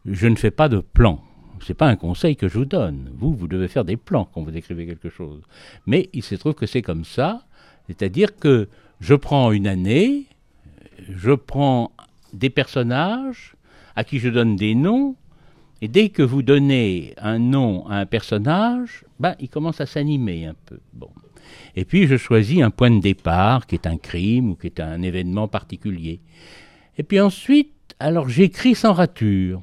je 0.06 0.26
ne 0.26 0.36
fais 0.36 0.50
pas 0.50 0.68
de 0.68 0.80
plan 0.80 1.22
c'est 1.64 1.74
pas 1.74 1.86
un 1.86 1.96
conseil 1.96 2.36
que 2.36 2.48
je 2.48 2.58
vous 2.58 2.64
donne. 2.64 3.10
Vous, 3.14 3.34
vous 3.34 3.48
devez 3.48 3.68
faire 3.68 3.84
des 3.84 3.96
plans 3.96 4.28
quand 4.32 4.42
vous 4.42 4.56
écrivez 4.56 4.86
quelque 4.86 5.08
chose. 5.08 5.42
Mais 5.86 6.10
il 6.12 6.22
se 6.22 6.34
trouve 6.34 6.54
que 6.54 6.66
c'est 6.66 6.82
comme 6.82 7.04
ça, 7.04 7.46
c'est-à-dire 7.86 8.36
que 8.36 8.68
je 9.00 9.14
prends 9.14 9.52
une 9.52 9.66
année, 9.66 10.26
je 11.08 11.32
prends 11.32 11.92
des 12.32 12.50
personnages 12.50 13.54
à 13.96 14.04
qui 14.04 14.18
je 14.18 14.28
donne 14.28 14.56
des 14.56 14.74
noms, 14.74 15.16
et 15.80 15.88
dès 15.88 16.10
que 16.10 16.22
vous 16.22 16.42
donnez 16.42 17.14
un 17.18 17.38
nom 17.38 17.86
à 17.88 17.96
un 17.96 18.06
personnage, 18.06 19.04
ben, 19.18 19.34
il 19.40 19.48
commence 19.48 19.80
à 19.80 19.86
s'animer 19.86 20.46
un 20.46 20.54
peu. 20.66 20.78
Bon. 20.92 21.10
Et 21.76 21.84
puis 21.84 22.06
je 22.06 22.16
choisis 22.16 22.62
un 22.62 22.70
point 22.70 22.90
de 22.90 23.00
départ 23.00 23.66
qui 23.66 23.74
est 23.74 23.86
un 23.86 23.96
crime 23.96 24.50
ou 24.50 24.54
qui 24.54 24.66
est 24.66 24.80
un 24.80 25.02
événement 25.02 25.48
particulier. 25.48 26.20
Et 26.98 27.02
puis 27.02 27.20
ensuite, 27.20 27.72
alors 27.98 28.28
j'écris 28.28 28.74
sans 28.74 28.92
rature 28.92 29.62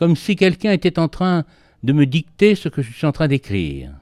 comme 0.00 0.16
si 0.16 0.34
quelqu'un 0.34 0.72
était 0.72 0.98
en 0.98 1.08
train 1.08 1.44
de 1.82 1.92
me 1.92 2.06
dicter 2.06 2.54
ce 2.54 2.70
que 2.70 2.80
je 2.80 2.90
suis 2.90 3.06
en 3.06 3.12
train 3.12 3.28
d'écrire. 3.28 3.92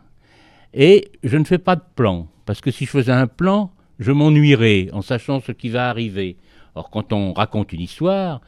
Et 0.73 1.11
je 1.25 1.37
ne 1.37 1.43
fais 1.43 1.59
pas 1.59 1.75
de 1.75 1.83
plan, 1.97 2.29
parce 2.47 2.61
que 2.61 2.71
si 2.71 2.85
je 2.85 2.91
faisais 2.91 3.11
un 3.11 3.27
plan, 3.27 3.73
je 3.99 4.13
m'ennuierais 4.13 4.91
en 4.93 5.03
sachant 5.03 5.41
ce 5.41 5.51
qui 5.51 5.71
va 5.71 5.89
arriver. 5.89 6.37
Or, 6.77 6.91
quand 6.91 7.13
on 7.13 7.33
raconte 7.33 7.73
une 7.73 7.81
histoire, 7.81 8.41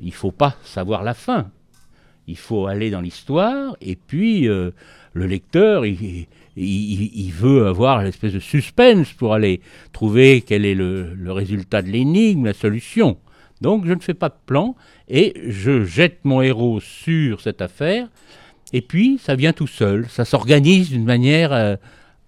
il 0.00 0.08
ne 0.08 0.12
faut 0.12 0.32
pas 0.32 0.56
savoir 0.64 1.04
la 1.04 1.14
fin. 1.14 1.52
Il 2.26 2.36
faut 2.36 2.66
aller 2.66 2.90
dans 2.90 3.00
l'histoire, 3.00 3.76
et 3.80 3.94
puis 3.94 4.48
euh, 4.48 4.72
le 5.12 5.26
lecteur, 5.26 5.86
il, 5.86 6.26
veut 6.56 7.66
avoir 7.66 8.02
l'espèce 8.02 8.32
de 8.32 8.40
suspense 8.40 9.12
pour 9.12 9.34
aller 9.34 9.60
trouver 9.92 10.42
quel 10.46 10.64
est 10.64 10.74
le, 10.74 11.14
le 11.14 11.32
résultat 11.32 11.82
de 11.82 11.88
l'énigme, 11.88 12.46
la 12.46 12.52
solution. 12.52 13.16
Donc 13.60 13.86
je 13.86 13.92
ne 13.92 14.00
fais 14.00 14.14
pas 14.14 14.28
de 14.28 14.34
plan 14.44 14.74
et 15.08 15.34
je 15.46 15.84
jette 15.84 16.18
mon 16.24 16.42
héros 16.42 16.80
sur 16.80 17.40
cette 17.40 17.62
affaire 17.62 18.08
et 18.72 18.80
puis 18.80 19.18
ça 19.22 19.34
vient 19.34 19.52
tout 19.52 19.66
seul, 19.66 20.06
ça 20.08 20.24
s'organise 20.24 20.90
d'une 20.90 21.04
manière 21.04 21.52
euh, 21.52 21.76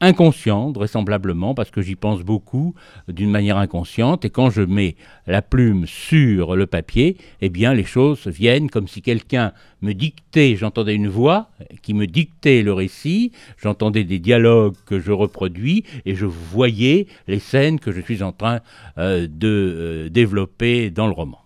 inconsciente, 0.00 0.74
vraisemblablement, 0.74 1.54
parce 1.54 1.70
que 1.70 1.80
j'y 1.80 1.94
pense 1.94 2.22
beaucoup 2.22 2.74
d'une 3.08 3.30
manière 3.30 3.56
inconsciente, 3.56 4.24
et 4.24 4.30
quand 4.30 4.50
je 4.50 4.62
mets 4.62 4.96
la 5.26 5.42
plume 5.42 5.86
sur 5.86 6.56
le 6.56 6.66
papier, 6.66 7.16
eh 7.40 7.48
bien 7.48 7.74
les 7.74 7.84
choses 7.84 8.26
viennent 8.26 8.68
comme 8.70 8.88
si 8.88 9.02
quelqu'un 9.02 9.52
me 9.82 9.92
dictait, 9.92 10.56
j'entendais 10.56 10.94
une 10.94 11.08
voix 11.08 11.48
qui 11.82 11.94
me 11.94 12.06
dictait 12.06 12.62
le 12.62 12.72
récit, 12.72 13.32
j'entendais 13.56 14.04
des 14.04 14.18
dialogues 14.18 14.74
que 14.86 15.00
je 15.00 15.12
reproduis, 15.12 15.84
et 16.04 16.14
je 16.14 16.26
voyais 16.26 17.06
les 17.28 17.38
scènes 17.38 17.80
que 17.80 17.92
je 17.92 18.00
suis 18.00 18.22
en 18.22 18.32
train 18.32 18.60
euh, 18.98 19.26
de 19.30 19.48
euh, 19.48 20.08
développer 20.10 20.90
dans 20.90 21.06
le 21.06 21.12
roman. 21.12 21.38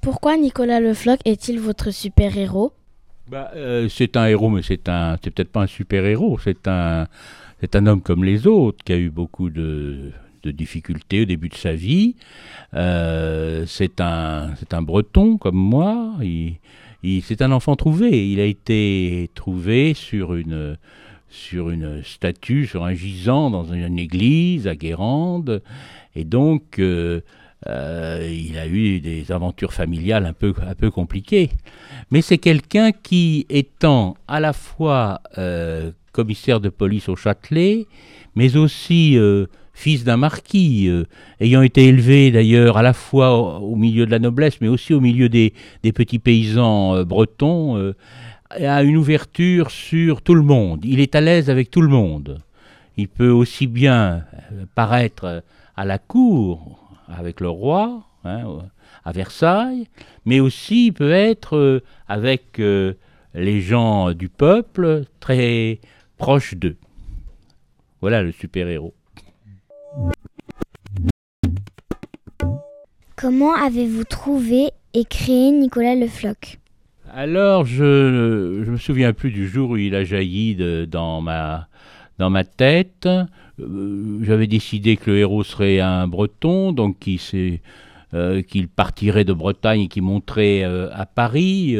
Pourquoi 0.00 0.38
Nicolas 0.38 0.80
Le 0.80 0.94
Floch 0.94 1.20
est-il 1.26 1.60
votre 1.60 1.90
super-héros? 1.90 2.72
Bah, 3.30 3.50
euh, 3.54 3.88
c'est 3.88 4.16
un 4.16 4.26
héros, 4.26 4.50
mais 4.50 4.62
c'est 4.62 4.88
un, 4.88 5.16
c'est 5.22 5.30
peut-être 5.30 5.52
pas 5.52 5.62
un 5.62 5.66
super 5.66 6.04
héros. 6.04 6.38
C'est 6.42 6.66
un, 6.66 7.06
c'est 7.60 7.76
un 7.76 7.86
homme 7.86 8.02
comme 8.02 8.24
les 8.24 8.46
autres 8.46 8.82
qui 8.84 8.92
a 8.92 8.98
eu 8.98 9.10
beaucoup 9.10 9.50
de, 9.50 10.10
de 10.42 10.50
difficultés 10.50 11.22
au 11.22 11.24
début 11.24 11.48
de 11.48 11.54
sa 11.54 11.72
vie. 11.72 12.16
Euh, 12.74 13.64
c'est 13.66 14.00
un, 14.00 14.54
c'est 14.58 14.74
un 14.74 14.82
Breton 14.82 15.38
comme 15.38 15.56
moi. 15.56 16.14
Il, 16.22 16.56
il, 17.02 17.22
c'est 17.22 17.40
un 17.42 17.52
enfant 17.52 17.76
trouvé. 17.76 18.30
Il 18.30 18.40
a 18.40 18.46
été 18.46 19.30
trouvé 19.34 19.94
sur 19.94 20.34
une, 20.34 20.76
sur 21.28 21.70
une 21.70 22.02
statue, 22.02 22.66
sur 22.66 22.84
un 22.84 22.94
gisant 22.94 23.50
dans 23.50 23.72
une 23.72 23.98
église 23.98 24.66
à 24.66 24.74
Guérande, 24.74 25.62
et 26.16 26.24
donc. 26.24 26.78
Euh, 26.78 27.20
euh, 27.68 28.26
il 28.32 28.58
a 28.58 28.66
eu 28.66 29.00
des 29.00 29.32
aventures 29.32 29.74
familiales 29.74 30.24
un 30.24 30.32
peu, 30.32 30.54
un 30.66 30.74
peu 30.74 30.90
compliquées. 30.90 31.50
Mais 32.10 32.22
c'est 32.22 32.38
quelqu'un 32.38 32.90
qui, 32.92 33.46
étant 33.50 34.16
à 34.28 34.40
la 34.40 34.52
fois 34.52 35.20
euh, 35.36 35.90
commissaire 36.12 36.60
de 36.60 36.70
police 36.70 37.08
au 37.08 37.16
Châtelet, 37.16 37.86
mais 38.34 38.56
aussi 38.56 39.18
euh, 39.18 39.46
fils 39.74 40.04
d'un 40.04 40.16
marquis, 40.16 40.90
ayant 41.40 41.62
été 41.62 41.86
élevé 41.86 42.30
d'ailleurs 42.30 42.76
à 42.76 42.82
la 42.82 42.92
fois 42.92 43.60
au, 43.60 43.76
milieu 43.76 44.06
de 44.06 44.10
la 44.10 44.18
noblesse, 44.18 44.60
mais 44.60 44.68
aussi 44.68 44.94
au 44.94 45.00
milieu 45.00 45.28
des, 45.28 45.52
des 45.82 45.92
petits 45.92 46.18
paysans 46.18 47.02
bretons, 47.04 47.94
a 48.50 48.82
une 48.82 48.96
ouverture 48.96 49.70
sur 49.70 50.22
tout 50.22 50.34
le 50.34 50.42
monde. 50.42 50.84
Il 50.84 51.00
est 51.00 51.14
à 51.14 51.20
l'aise 51.20 51.48
avec 51.48 51.70
tout 51.70 51.80
le 51.80 51.88
monde. 51.88 52.40
Il 52.96 53.08
peut 53.08 53.30
aussi 53.30 53.66
bien 53.66 54.24
paraître 54.74 55.42
à 55.76 55.84
la 55.86 55.98
cour, 55.98 56.79
avec 57.16 57.40
le 57.40 57.48
roi, 57.48 58.04
hein, 58.24 58.58
à 59.04 59.12
Versailles, 59.12 59.86
mais 60.24 60.40
aussi 60.40 60.86
il 60.86 60.92
peut 60.92 61.12
être 61.12 61.56
euh, 61.56 61.82
avec 62.08 62.60
euh, 62.60 62.94
les 63.34 63.60
gens 63.60 64.12
du 64.12 64.28
peuple 64.28 65.04
très 65.20 65.80
proches 66.16 66.54
d'eux. 66.54 66.76
Voilà 68.00 68.22
le 68.22 68.32
super-héros. 68.32 68.94
Comment 73.16 73.54
avez-vous 73.54 74.04
trouvé 74.04 74.70
et 74.94 75.04
créé 75.04 75.50
Nicolas 75.50 75.94
Le 75.94 76.06
Floch? 76.06 76.58
Alors, 77.12 77.66
je 77.66 77.84
ne 77.84 78.70
me 78.70 78.76
souviens 78.76 79.12
plus 79.12 79.30
du 79.30 79.48
jour 79.48 79.70
où 79.70 79.76
il 79.76 79.94
a 79.94 80.04
jailli 80.04 80.56
dans, 80.86 81.20
ma, 81.20 81.68
dans 82.18 82.30
ma 82.30 82.44
tête. 82.44 83.08
Euh, 83.60 84.20
j'avais 84.22 84.46
décidé 84.46 84.96
que 84.96 85.10
le 85.10 85.18
héros 85.18 85.44
serait 85.44 85.80
un 85.80 86.06
breton, 86.06 86.72
donc 86.72 86.96
euh, 88.14 88.42
qu'il 88.42 88.68
partirait 88.68 89.24
de 89.24 89.32
Bretagne 89.32 89.82
et 89.82 89.88
qui 89.88 90.00
monterait 90.00 90.64
euh, 90.64 90.88
à 90.92 91.06
Paris. 91.06 91.76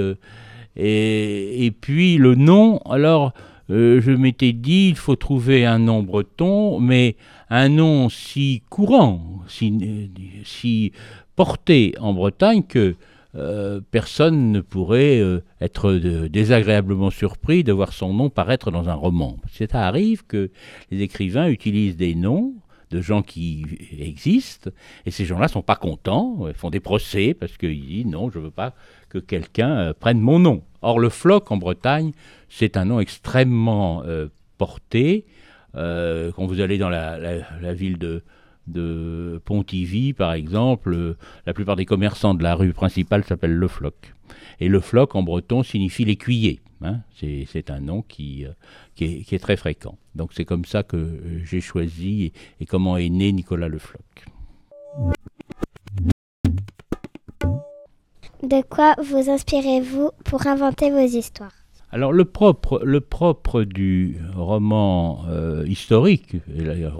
Et, 0.77 1.73
puis 1.81 2.17
le 2.17 2.35
nom, 2.35 2.79
alors 2.89 3.33
je 3.69 4.11
m'étais 4.11 4.53
dit, 4.53 4.89
il 4.89 4.97
faut 4.97 5.17
trouver 5.17 5.65
un 5.65 5.79
nom 5.79 6.03
breton, 6.03 6.81
mais 6.81 7.17
un 7.51 7.69
nom 7.69 8.09
si 8.09 8.63
courant, 8.69 9.43
si 9.49 10.93
porté 11.37 11.95
en 12.01 12.13
Bretagne 12.13 12.63
que 12.63 12.97
euh, 13.37 13.81
personne 13.93 14.51
ne 14.51 14.61
pourrait 14.61 15.21
euh, 15.21 15.41
être 15.61 15.93
désagréablement 15.93 17.11
surpris 17.11 17.63
de 17.63 17.73
voir 17.73 17.93
son 17.93 18.13
nom 18.13 18.29
paraître 18.29 18.73
dans 18.73 18.89
un 18.89 18.95
roman. 18.95 19.37
Ça 19.53 19.87
arrive 19.87 20.27
que 20.27 20.51
les 20.91 21.03
écrivains 21.03 21.49
utilisent 21.49 21.97
des 21.97 22.15
noms 22.15 22.55
de 22.91 23.01
gens 23.01 23.23
qui 23.23 23.65
existent, 24.01 24.71
et 25.07 25.13
ces 25.13 25.25
gens-là 25.25 25.47
sont 25.47 25.63
pas 25.63 25.77
contents, 25.77 26.49
font 26.55 26.71
des 26.71 26.81
procès 26.81 27.35
parce 27.35 27.57
qu'ils 27.57 27.87
disent 27.87 28.07
non, 28.07 28.31
je 28.31 28.39
ne 28.39 28.45
veux 28.45 28.51
pas 28.51 28.75
que 29.09 29.19
quelqu'un 29.19 29.79
euh, 29.79 29.93
prenne 29.93 30.19
mon 30.19 30.41
nom. 30.41 30.65
Or, 30.83 30.99
le 30.99 31.09
floc 31.09 31.53
en 31.53 31.57
Bretagne, 31.57 32.11
c'est 32.49 32.77
un 32.77 32.87
nom 32.87 32.99
extrêmement 32.99 34.03
porté. 34.57 35.27
quand 35.75 36.47
vous 36.47 36.61
allez 36.61 36.79
dans 36.79 36.89
la 36.89 37.75
ville 37.75 37.99
de, 37.99 38.23
de 38.67 39.41
Pontivy, 39.45 40.13
par 40.13 40.33
exemple, 40.33 40.93
euh, 40.95 41.17
la 41.47 41.55
plupart 41.55 41.77
des 41.77 41.87
commerçants 41.87 42.35
de 42.35 42.43
la 42.43 42.55
rue 42.55 42.73
principale 42.73 43.25
s'appellent 43.25 43.55
Le 43.55 43.69
Floc. 43.69 44.15
Et 44.61 44.69
Le 44.69 44.81
Floc, 44.81 45.15
en 45.15 45.23
breton, 45.23 45.63
signifie 45.63 46.05
l'écuyer. 46.05 46.61
Hein. 46.83 47.01
c'est 47.13 47.71
un 47.71 47.81
nom 47.81 47.99
euh, 47.99 48.03
qui, 48.09 48.47
est, 49.01 49.39
très 49.39 49.57
fréquent. 49.57 49.99
Donc 50.15 50.33
c'est 50.33 50.47
comme 50.47 50.65
ça 50.65 50.83
que 50.83 50.97
euh, 50.97 51.45
j'ai 51.45 51.61
choisi 51.61 52.33
et, 52.59 52.67
comment 52.67 52.97
est 52.97 53.11
né 53.11 53.33
Nicolas 53.33 53.69
Le 53.69 53.79
Floc. 53.79 54.25
De 58.43 58.63
quoi 58.63 58.95
vous 59.03 59.29
inspirez-vous 59.29 60.11
pour 60.25 60.47
inventer 60.47 60.91
vos 60.91 61.01
histoires? 61.01 61.60
Alors 61.93 62.13
le 62.13 62.25
propre, 62.25 63.65
du 63.65 64.17
roman 64.35 65.25
euh, 65.29 65.65
historique, 65.67 66.37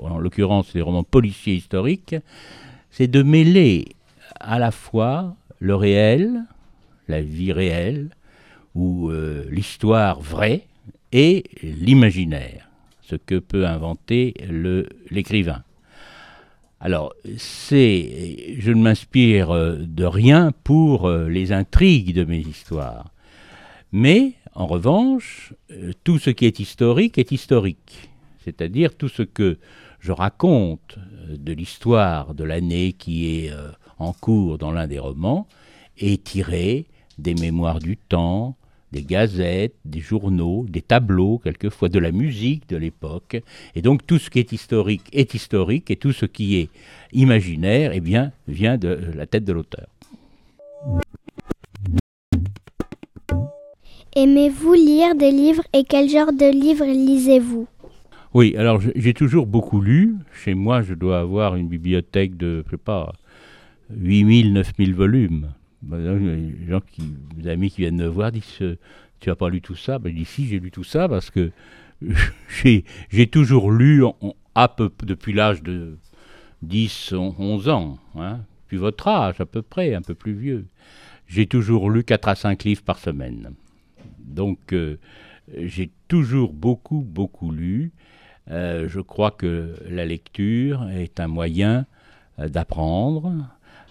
en 0.03 0.19
l'occurrence 0.19 0.75
les 0.75 0.83
romans 0.83 1.05
policiers 1.05 1.55
historiques, 1.55 2.17
c'est 2.91 3.07
de 3.07 3.23
mêler 3.23 3.87
à 4.41 4.59
la 4.59 4.73
fois 4.73 5.37
le 5.61 5.77
réel, 5.77 6.43
la 7.07 7.21
vie 7.21 7.53
réelle, 7.53 8.11
ou 8.75 9.11
euh, 9.11 9.47
l'histoire 9.51 10.21
vraie, 10.21 10.67
et 11.13 11.45
l'imaginaire, 11.63 12.69
ce 13.03 13.17
que 13.17 13.39
peut 13.39 13.67
inventer 13.67 14.35
l'écrivain. 15.11 15.63
Alors, 16.81 17.13
c'est, 17.37 18.57
je 18.59 18.73
ne 18.73 18.81
m'inspire 18.83 19.51
euh, 19.51 19.77
de 19.79 20.05
rien 20.05 20.53
pour 20.65 21.09
les 21.11 21.53
intrigues 21.53 22.15
de 22.15 22.25
mes 22.25 22.39
histoires, 22.39 23.13
mais 23.93 24.35
en 24.55 24.67
revanche, 24.67 25.55
euh, 25.71 25.93
tout 26.05 26.19
ce 26.19 26.31
qui 26.31 26.47
est 26.47 26.59
historique 26.59 27.19
est 27.19 27.33
historique. 27.33 28.11
C'est-à-dire 28.45 28.97
tout 28.97 29.09
ce 29.09 29.23
que 29.23 29.59
je 30.01 30.13
raconte 30.13 30.99
euh, 30.99 31.37
de 31.37 31.53
l'histoire 31.53 32.35
de 32.35 32.45
l'année 32.45 32.93
qui 32.93 33.45
est 33.45 33.53
euh, 33.53 33.71
en 33.99 34.13
cours 34.13 34.59
dans 34.59 34.73
l'un 34.73 34.87
des 34.87 34.99
romans 34.99 35.47
est 35.99 36.25
tiré 36.25 36.87
des 37.19 37.35
mémoires 37.35 37.79
du 37.79 37.97
temps, 37.97 38.57
des 38.93 39.03
gazettes, 39.03 39.77
des 39.85 40.01
journaux, 40.01 40.67
des 40.69 40.83
tableaux, 40.83 41.39
quelquefois 41.39 41.89
de 41.89 41.99
la 41.99 42.11
musique 42.11 42.69
de 42.69 42.77
l'époque. 42.77 43.41
Et 43.75 43.83
donc 43.83 44.07
tout 44.07 44.19
ce 44.19 44.31
qui 44.31 44.41
est 44.41 44.53
historique 44.53 45.05
est 45.13 45.35
historique 45.35 45.91
et 45.91 45.97
tout 45.97 46.13
ce 46.13 46.27
qui 46.27 46.57
est 46.57 46.71
imaginaire 47.13 47.93
eh 47.95 48.01
bien, 48.01 48.33
vient 48.49 48.79
de 48.79 48.99
la 49.15 49.27
tête 49.27 49.45
de 49.45 49.53
l'auteur. 49.53 49.87
Aimez-vous 54.17 54.75
lire 54.75 55.15
des 55.15 55.31
livres 55.31 55.63
et 55.73 55.85
quel 55.85 56.09
genre 56.09 56.33
de 56.33 56.51
livres 56.51 56.85
lisez-vous? 56.85 57.69
Oui, 58.35 58.57
alors 58.57 58.81
j'ai 58.97 59.15
toujours 59.15 59.47
beaucoup 59.47 59.81
lu. 59.81 60.17
Chez 60.33 60.55
moi, 60.55 60.83
je 60.83 60.95
dois 60.95 61.21
avoir 61.21 61.55
une 61.55 61.69
bibliothèque 61.69 62.37
de, 62.37 62.65
je 62.67 62.71
sais 62.73 62.77
pas, 62.77 63.13
8000, 63.91 64.53
9000 64.53 64.95
volumes. 64.95 65.53
Bah, 65.83 65.97
les 65.99 66.67
gens 66.69 66.81
qui, 66.81 67.03
mes 67.37 67.49
amis 67.49 67.71
qui 67.71 67.83
viennent 67.83 67.97
me 67.97 68.09
voir 68.09 68.33
disent 68.33 68.59
Tu 69.21 69.29
n'as 69.29 69.37
pas 69.37 69.49
lu 69.49 69.61
tout 69.61 69.77
ça? 69.77 70.01
Ben, 70.01 70.11
Je 70.11 70.19
dis 70.19 70.25
Si, 70.25 70.47
j'ai 70.47 70.59
lu 70.59 70.73
tout 70.73 70.85
ça 70.85 71.09
parce 71.09 71.31
que 71.31 71.53
j'ai 73.11 73.27
toujours 73.29 73.71
lu 73.71 74.03
peu, 74.77 74.91
depuis 75.05 75.33
l'âge 75.33 75.63
de 75.63 75.99
10, 76.63 77.15
11 77.15 77.69
ans, 77.69 77.99
hein, 78.17 78.41
puis 78.67 78.77
votre 78.77 79.07
âge 79.07 79.41
à 79.41 79.47
peu 79.47 79.63
près, 79.63 79.95
un 79.95 80.03
peu 80.03 80.15
plus 80.15 80.33
vieux. 80.33 80.67
J'ai 81.29 81.47
toujours 81.47 81.91
lu 81.91 82.03
4 82.03 82.29
à 82.29 82.35
5 82.35 82.65
livres 82.65 82.83
par 82.83 82.99
semaine. 82.99 83.53
Donc 84.31 84.73
euh, 84.73 84.99
j'ai 85.57 85.91
toujours 86.09 86.53
beaucoup, 86.53 87.01
beaucoup 87.01 87.51
lu. 87.51 87.93
Euh, 88.51 88.89
je 88.89 89.01
crois 89.01 89.31
que 89.31 89.77
la 89.89 90.05
lecture 90.05 90.89
est 90.91 91.21
un 91.21 91.29
moyen 91.29 91.87
euh, 92.39 92.49
d'apprendre, 92.49 93.33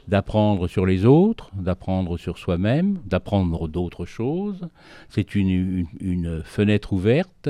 d'apprendre 0.08 0.68
sur 0.68 0.86
les 0.86 1.06
autres, 1.06 1.52
d'apprendre 1.56 2.18
sur 2.18 2.38
soi-même, 2.38 3.00
d'apprendre 3.06 3.68
d'autres 3.68 4.06
choses. 4.06 4.68
C'est 5.10 5.36
une, 5.36 5.86
une, 6.02 6.42
fenêtre 6.44 6.94
ouverte. 6.94 7.50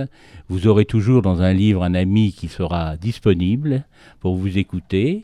Vous 0.50 0.68
aurez 0.68 0.86
toujours 0.86 1.22
dans 1.22 1.42
un 1.42 1.54
livre 1.54 1.84
un 1.84 1.94
ami 1.94 2.34
qui 2.34 2.48
sera 2.48 2.98
disponible 2.98 3.86
pour 4.20 4.36
vous 4.36 4.58
écouter. 4.58 5.24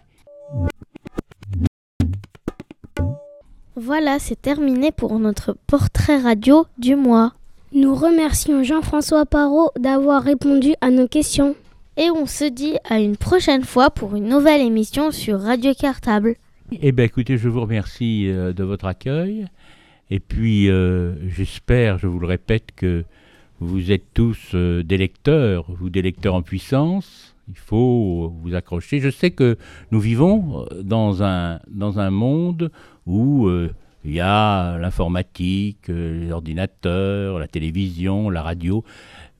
Voilà, 3.75 4.19
c'est 4.19 4.41
terminé 4.41 4.93
pour 4.93 5.19
notre 5.19 5.57
portrait 5.67 6.17
radio 6.17 6.65
du 6.77 6.95
mois. 6.95 7.33
Nous 7.75 7.93
remercions 7.93 8.63
Jean-François 8.63 9.25
Parot 9.25 9.69
d'avoir 9.77 10.23
répondu 10.23 10.75
à 10.79 10.91
nos 10.91 11.09
questions. 11.09 11.57
Et 11.97 12.09
on 12.09 12.25
se 12.25 12.45
dit 12.45 12.75
à 12.85 13.01
une 13.01 13.17
prochaine 13.17 13.65
fois 13.65 13.89
pour 13.89 14.15
une 14.15 14.29
nouvelle 14.29 14.61
émission 14.61 15.11
sur 15.11 15.41
Radio 15.41 15.73
Cartable. 15.77 16.35
Eh 16.71 16.93
bien 16.93 17.03
écoutez, 17.03 17.37
je 17.37 17.49
vous 17.49 17.59
remercie 17.59 18.29
euh, 18.29 18.53
de 18.53 18.63
votre 18.63 18.85
accueil. 18.85 19.47
Et 20.09 20.21
puis 20.21 20.69
euh, 20.69 21.15
j'espère, 21.27 21.97
je 21.97 22.07
vous 22.07 22.19
le 22.19 22.27
répète, 22.27 22.69
que 22.77 23.03
vous 23.59 23.91
êtes 23.91 24.05
tous 24.13 24.51
euh, 24.53 24.81
des 24.81 24.97
lecteurs, 24.97 25.65
vous 25.67 25.89
des 25.89 26.01
lecteurs 26.01 26.35
en 26.35 26.43
puissance. 26.43 27.35
Il 27.49 27.57
faut 27.57 28.33
vous 28.41 28.55
accrocher. 28.55 29.01
Je 29.01 29.09
sais 29.09 29.31
que 29.31 29.57
nous 29.91 29.99
vivons 29.99 30.65
dans 30.81 31.23
un, 31.23 31.59
dans 31.67 31.99
un 31.99 32.09
monde 32.09 32.71
où 33.05 33.49
il 34.05 34.13
y 34.13 34.19
a 34.19 34.77
l'informatique, 34.77 35.89
euh, 35.89 36.25
les 36.25 36.31
ordinateurs, 36.31 37.39
la 37.39 37.47
télévision, 37.47 38.29
la 38.29 38.43
radio. 38.43 38.83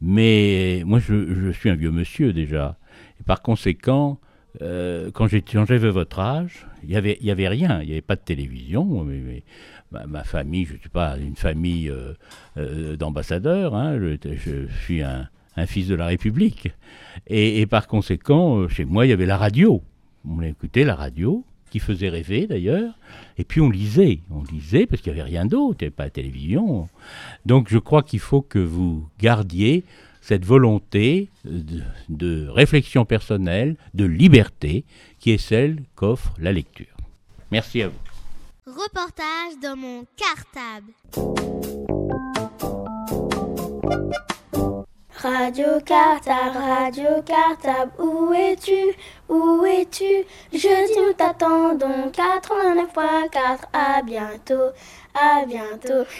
Mais 0.01 0.81
moi, 0.85 0.99
je, 0.99 1.51
suis 1.51 1.69
un 1.69 1.75
vieux 1.75 1.91
monsieur 1.91 2.33
déjà. 2.33 2.75
Et 3.19 3.23
par 3.23 3.43
conséquent, 3.43 4.19
euh, 4.61 5.11
quand 5.13 5.27
j'avais 5.27 5.89
votre 5.89 6.19
âge, 6.19 6.65
il 6.83 6.89
n'y 6.89 6.95
avait, 6.95 7.19
y 7.21 7.29
avait 7.29 7.47
rien. 7.47 7.81
Il 7.81 7.87
n'y 7.87 7.91
avait 7.91 8.01
pas 8.01 8.15
de 8.15 8.21
télévision. 8.21 9.03
Mais, 9.03 9.43
ma, 9.91 10.23
famille, 10.23 10.65
je 10.65 10.73
ne 10.73 10.79
suis 10.79 10.89
pas 10.89 11.15
une 11.17 11.35
famille 11.35 11.93
euh, 12.57 12.97
d'ambassadeurs. 12.97 13.75
Hein. 13.75 13.99
je, 13.99 14.65
suis 14.83 15.03
un, 15.03 15.29
fils 15.67 15.87
de 15.87 15.95
la 15.95 16.07
République. 16.07 16.71
Et, 17.27 17.61
et, 17.61 17.67
par 17.67 17.87
conséquent, 17.87 18.67
chez 18.67 18.85
moi, 18.85 19.05
il 19.05 19.09
y 19.09 19.13
avait 19.13 19.27
la 19.27 19.37
radio. 19.37 19.83
On 20.27 20.41
écoutait 20.41 20.85
la 20.85 20.95
radio 20.95 21.45
qui 21.69 21.79
faisait 21.79 22.09
rêver 22.09 22.47
d'ailleurs. 22.47 22.93
Et 23.37 23.43
puis 23.43 23.61
on 23.61 23.69
lisait, 23.69 24.19
on 24.31 24.43
lisait 24.43 24.85
parce 24.85 25.01
qu'il 25.01 25.13
n'y 25.13 25.19
avait 25.19 25.29
rien 25.29 25.45
d'autre, 25.45 25.77
il 25.81 25.83
n'y 25.83 25.87
avait 25.87 25.95
pas 25.95 26.05
de 26.05 26.13
télévision. 26.13 26.87
Donc 27.45 27.69
je 27.69 27.77
crois 27.77 28.03
qu'il 28.03 28.19
faut 28.19 28.41
que 28.41 28.59
vous 28.59 29.07
gardiez 29.19 29.83
cette 30.25 30.43
volonté 30.43 31.29
de, 31.43 32.47
réflexion 32.47 33.05
personnelle, 33.05 33.75
de 33.93 34.05
liberté, 34.05 34.83
qui 35.19 35.29
est 35.31 35.37
celle 35.37 35.83
qu'offre 35.95 36.33
la 36.39 36.51
lecture. 36.51 36.97
Merci 37.51 37.83
à 37.83 37.89
vous. 37.89 37.99
Reportage 38.65 39.59
dans 39.61 39.75
mon 39.75 40.05
cartable. 40.17 40.91
Radio 45.25 45.81
Cartable, 45.83 46.59
Radio 46.59 47.23
Cartable, 47.23 47.91
où 47.97 48.31
es-tu? 48.31 48.93
Où 49.27 49.65
es-tu? 49.65 50.23
Jeudi 50.53 50.99
nous 50.99 51.13
t'attendons, 51.13 52.11
89.4, 52.11 53.65
à 53.73 54.03
bientôt, 54.03 54.69
à 55.15 55.43
bientôt. 55.47 56.05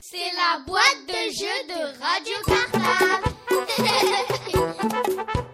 C'est 0.00 0.30
la 0.36 0.60
boîte 0.64 1.04
de 1.08 1.32
jeu 1.32 1.66
de 1.66 1.80
Radio 2.00 2.36
Cartable. 2.46 3.26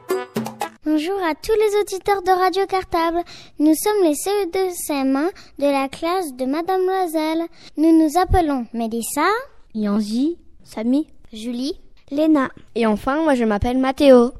Bonjour 0.88 1.20
à 1.20 1.34
tous 1.34 1.52
les 1.52 1.80
auditeurs 1.80 2.22
de 2.22 2.30
Radio 2.30 2.64
Cartable. 2.64 3.18
Nous 3.58 3.74
sommes 3.74 4.04
les 4.04 4.12
CE2 4.12 4.70
CM1 4.86 5.30
de 5.58 5.66
la 5.66 5.88
classe 5.88 6.32
de 6.36 6.44
Madame 6.44 6.82
Loisel. 6.82 7.42
Nous 7.76 7.90
nous 7.90 8.16
appelons 8.16 8.66
Mélissa, 8.72 9.26
Yanzi, 9.74 10.38
Samy, 10.62 11.08
Julie, 11.32 11.80
Léna. 12.12 12.50
Et 12.76 12.86
enfin, 12.86 13.20
moi 13.24 13.34
je 13.34 13.42
m'appelle 13.42 13.78
Mathéo. 13.78 14.30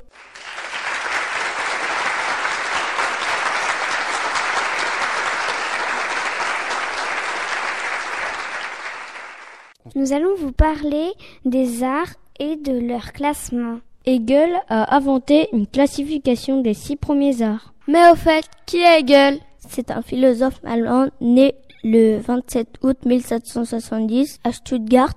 Nous 9.97 10.13
allons 10.13 10.37
vous 10.37 10.53
parler 10.53 11.11
des 11.45 11.83
arts 11.83 12.15
et 12.39 12.55
de 12.55 12.87
leur 12.87 13.13
classement. 13.13 13.81
Hegel 14.09 14.51
a 14.69 14.95
inventé 14.95 15.49
une 15.53 15.67
classification 15.67 16.61
des 16.61 16.75
six 16.75 16.95
premiers 16.95 17.43
arts. 17.43 17.75
Mais 17.89 18.09
au 18.11 18.15
fait, 18.15 18.45
qui 18.65 18.77
est 18.79 19.01
Hegel? 19.01 19.41
C'est 19.69 19.91
un 19.91 20.01
philosophe 20.01 20.61
allemand 20.65 21.09
né 21.21 21.57
le 21.83 22.19
27 22.19 22.69
août 22.83 22.99
1770 23.05 24.39
à 24.45 24.53
Stuttgart 24.53 25.15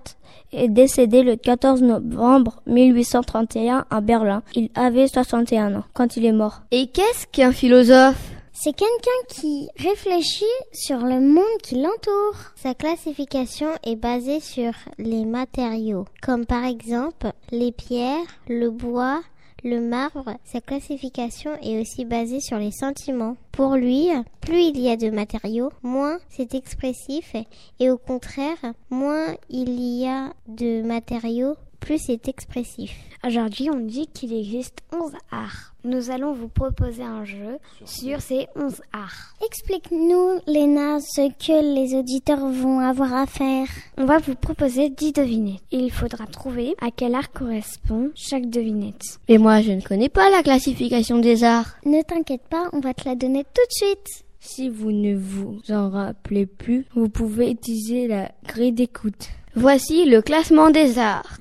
et 0.51 0.69
décédé 0.69 1.21
le 1.21 1.35
14 1.35 1.83
novembre 1.83 2.63
1831 2.65 3.85
à 3.91 4.01
Berlin. 4.01 4.41
Il 4.55 4.69
avait 4.73 5.07
61 5.07 5.75
ans 5.75 5.83
quand 5.93 6.17
il 6.17 6.25
est 6.25 6.31
mort. 6.31 6.61
Et 6.71 6.87
qu'est-ce 6.87 7.27
qu'un 7.27 7.51
philosophe? 7.51 8.31
C'est 8.61 8.73
quelqu'un 8.73 9.09
qui 9.29 9.69
réfléchit 9.77 10.43
sur 10.73 10.97
le 10.97 11.21
monde 11.21 11.45
qui 11.63 11.75
l'entoure. 11.75 12.35
Sa 12.57 12.73
classification 12.73 13.69
est 13.85 13.95
basée 13.95 14.41
sur 14.41 14.73
les 14.97 15.23
matériaux, 15.23 16.03
comme 16.21 16.45
par 16.45 16.65
exemple 16.65 17.31
les 17.51 17.71
pierres, 17.71 18.27
le 18.49 18.69
bois, 18.69 19.21
le 19.63 19.79
marbre, 19.79 20.35
sa 20.43 20.59
classification 20.59 21.51
est 21.61 21.79
aussi 21.79 22.03
basée 22.03 22.41
sur 22.41 22.57
les 22.57 22.71
sentiments. 22.71 23.37
Pour 23.53 23.75
lui, 23.75 24.09
plus 24.41 24.61
il 24.61 24.79
y 24.81 24.89
a 24.89 24.97
de 24.97 25.09
matériaux, 25.09 25.71
moins 25.81 26.17
c'est 26.29 26.53
expressif 26.53 27.35
et 27.79 27.89
au 27.89 27.97
contraire, 27.97 28.57
moins 28.89 29.35
il 29.49 29.79
y 29.79 30.05
a 30.05 30.33
de 30.49 30.81
matériaux, 30.81 31.55
plus 31.79 31.99
c'est 31.99 32.27
expressif. 32.27 32.91
Aujourd'hui, 33.25 33.69
on 33.69 33.79
dit 33.79 34.07
qu'il 34.07 34.33
existe 34.33 34.79
11 34.93 35.11
arts. 35.31 35.73
Nous 35.83 36.09
allons 36.09 36.33
vous 36.33 36.47
proposer 36.47 37.03
un 37.03 37.25
jeu 37.25 37.57
sur 37.85 38.21
ces 38.21 38.47
11 38.55 38.81
arts. 38.93 39.33
Explique-nous, 39.45 40.39
Léna, 40.47 40.99
ce 40.99 41.29
que 41.29 41.73
les 41.75 41.95
auditeurs 41.95 42.49
vont 42.49 42.79
avoir 42.79 43.13
à 43.13 43.25
faire. 43.25 43.67
On 43.97 44.05
va 44.05 44.19
vous 44.19 44.35
proposer 44.35 44.89
10 44.89 45.13
devinettes. 45.13 45.61
Il 45.71 45.91
faudra 45.91 46.27
trouver 46.27 46.75
à 46.81 46.91
quel 46.91 47.15
art 47.15 47.31
correspond 47.31 48.11
chaque 48.15 48.49
devinette. 48.49 49.19
Et 49.27 49.37
moi, 49.37 49.61
je 49.61 49.71
ne 49.71 49.81
connais 49.81 50.09
pas 50.09 50.29
la 50.29 50.43
classification 50.43 51.17
des 51.17 51.43
arts. 51.43 51.75
Ne 51.85 52.01
t'inquiète 52.01 52.47
pas, 52.49 52.69
on 52.73 52.79
va 52.79 52.93
te 52.93 53.07
la 53.07 53.15
donner 53.15 53.43
tout 53.43 53.65
de 53.67 53.87
suite. 53.87 54.25
Si 54.39 54.69
vous 54.69 54.91
ne 54.91 55.15
vous 55.15 55.59
en 55.69 55.89
rappelez 55.89 56.45
plus, 56.45 56.85
vous 56.95 57.09
pouvez 57.09 57.51
utiliser 57.51 58.07
la 58.07 58.31
grille 58.47 58.71
d'écoute. 58.71 59.27
Voici 59.55 60.05
le 60.05 60.21
classement 60.21 60.69
des 60.69 60.97
arts. 60.99 61.39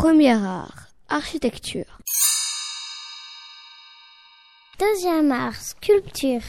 Premier 0.00 0.30
art, 0.46 0.90
architecture. 1.08 1.98
Deuxième 4.78 5.32
art, 5.32 5.56
sculpture. 5.56 6.40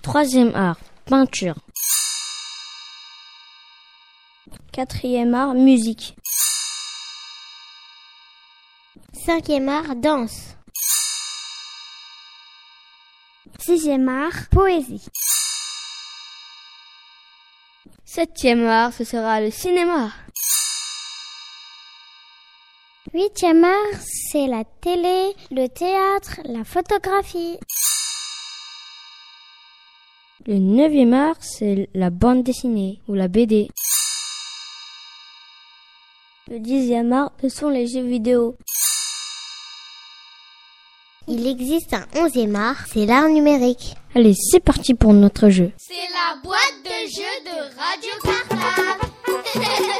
Troisième 0.00 0.54
art, 0.54 0.78
peinture. 1.04 1.56
Quatrième 4.72 5.34
art, 5.34 5.52
musique. 5.52 6.16
Cinquième 9.12 9.68
art, 9.68 9.96
danse. 9.96 10.56
Sixième 13.58 14.08
art, 14.08 14.48
poésie. 14.50 15.08
Septième 18.06 18.66
art, 18.66 18.94
ce 18.94 19.04
sera 19.04 19.42
le 19.42 19.50
cinéma. 19.50 20.10
Huitième 23.20 23.64
art, 23.64 24.00
c'est 24.30 24.46
la 24.46 24.62
télé, 24.80 25.34
le 25.50 25.66
théâtre, 25.66 26.38
la 26.44 26.62
photographie. 26.62 27.58
Le 30.46 30.60
neuvième 30.60 31.14
art, 31.14 31.34
c'est 31.40 31.88
la 31.94 32.10
bande 32.10 32.44
dessinée 32.44 33.00
ou 33.08 33.14
la 33.14 33.26
BD. 33.26 33.70
Le 36.48 36.60
dixième 36.60 37.12
art, 37.12 37.32
ce 37.42 37.48
sont 37.48 37.70
les 37.70 37.88
jeux 37.88 38.06
vidéo. 38.06 38.56
Il 41.26 41.44
existe 41.44 41.94
un 41.94 42.06
onzième 42.14 42.54
art, 42.54 42.86
c'est 42.86 43.04
l'art 43.04 43.28
numérique. 43.28 43.96
Allez, 44.14 44.34
c'est 44.34 44.60
parti 44.60 44.94
pour 44.94 45.12
notre 45.12 45.48
jeu. 45.48 45.72
C'est 45.76 45.94
la 45.94 46.40
boîte 46.40 46.84
de 46.84 47.08
jeux 47.10 47.40
de 47.46 47.56
Radio 47.80 48.12
Cartable. 48.22 49.12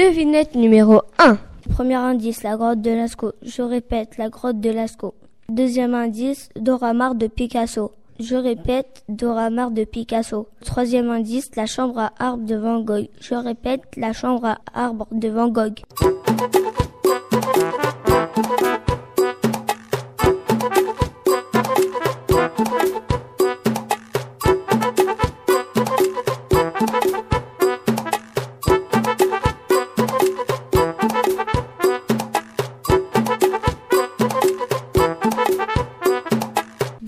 Devinette 0.00 0.54
numéro 0.54 1.02
1. 1.18 1.36
Premier 1.74 1.96
indice, 1.96 2.42
la 2.42 2.56
grotte 2.56 2.80
de 2.80 2.90
Lascaux. 2.90 3.32
Je 3.42 3.60
répète, 3.60 4.16
la 4.16 4.30
grotte 4.30 4.58
de 4.58 4.70
Lascaux. 4.70 5.14
Deuxième 5.50 5.94
indice, 5.94 6.48
Doramar 6.56 7.14
de 7.14 7.26
Picasso. 7.26 7.92
Je 8.18 8.34
répète, 8.34 9.04
Doramar 9.10 9.70
de 9.70 9.84
Picasso. 9.84 10.48
Troisième 10.64 11.10
indice, 11.10 11.54
la 11.54 11.66
chambre 11.66 11.98
à 11.98 12.12
arbre 12.18 12.46
de 12.46 12.56
Van 12.56 12.80
Gogh. 12.80 13.08
Je 13.20 13.34
répète, 13.34 13.82
la 13.98 14.14
chambre 14.14 14.46
à 14.46 14.58
arbre 14.72 15.06
de 15.12 15.28
Van 15.28 15.48
Gogh. 15.48 15.80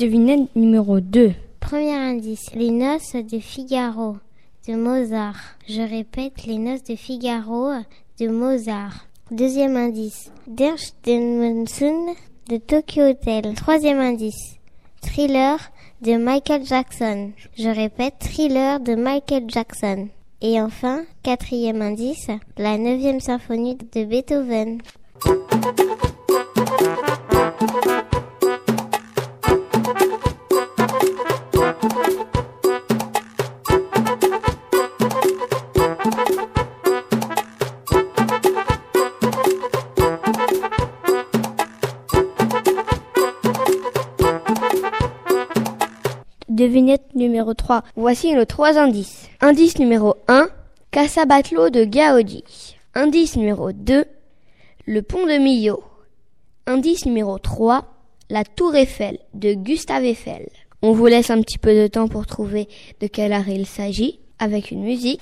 Devinette 0.02 0.56
numéro 0.56 0.98
2. 0.98 1.32
Premier 1.60 1.94
indice, 1.94 2.52
les 2.56 2.72
noces 2.72 3.14
de 3.14 3.38
Figaro 3.38 4.16
de 4.66 4.74
Mozart. 4.74 5.38
Je 5.68 5.80
répète, 5.80 6.44
les 6.44 6.58
noces 6.58 6.82
de 6.82 6.96
Figaro 6.96 7.70
de 8.18 8.26
Mozart. 8.26 9.06
Deuxième 9.30 9.76
indice, 9.76 10.32
Der 10.48 10.74
Monsoon 11.06 12.16
de 12.48 12.56
Tokyo 12.56 13.10
Hotel. 13.10 13.54
Troisième 13.54 14.00
indice, 14.00 14.56
Thriller 15.02 15.70
de 16.00 16.16
Michael 16.16 16.66
Jackson. 16.66 17.30
Je 17.56 17.68
répète, 17.68 18.14
Thriller 18.18 18.80
de 18.80 18.96
Michael 18.96 19.44
Jackson. 19.46 20.08
Et 20.40 20.60
enfin, 20.60 21.04
quatrième 21.22 21.80
indice, 21.80 22.26
la 22.58 22.76
neuvième 22.76 23.20
symphonie 23.20 23.78
de 23.94 24.04
Beethoven. 24.04 24.82
Devinette 46.62 47.16
numéro 47.16 47.54
3. 47.54 47.82
Voici 47.96 48.32
nos 48.34 48.44
trois 48.44 48.78
indices. 48.78 49.28
Indice 49.40 49.80
numéro 49.80 50.14
1, 50.28 50.46
Casabatlo 50.92 51.70
de 51.70 51.84
Gaudi. 51.84 52.44
Indice 52.94 53.34
numéro 53.34 53.72
2, 53.72 54.04
le 54.86 55.02
pont 55.02 55.26
de 55.26 55.38
Millau. 55.38 55.82
Indice 56.68 57.04
numéro 57.04 57.40
3, 57.40 57.84
la 58.30 58.44
tour 58.44 58.76
Eiffel 58.76 59.18
de 59.34 59.54
Gustave 59.54 60.04
Eiffel. 60.04 60.48
On 60.82 60.92
vous 60.92 61.06
laisse 61.06 61.30
un 61.30 61.42
petit 61.42 61.58
peu 61.58 61.74
de 61.74 61.88
temps 61.88 62.06
pour 62.06 62.26
trouver 62.26 62.68
de 63.00 63.08
quel 63.08 63.32
art 63.32 63.48
il 63.48 63.66
s'agit 63.66 64.20
avec 64.38 64.70
une 64.70 64.84
musique. 64.84 65.20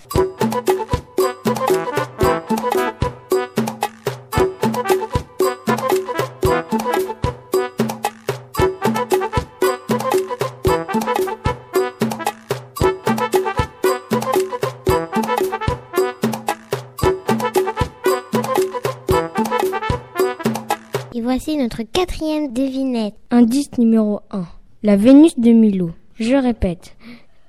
Notre 21.48 21.82
quatrième 21.82 22.52
devinette. 22.52 23.14
Indice 23.30 23.78
numéro 23.78 24.20
1. 24.30 24.44
La 24.82 24.96
Vénus 24.96 25.38
de 25.38 25.52
Milo. 25.52 25.90
Je 26.18 26.34
répète. 26.34 26.96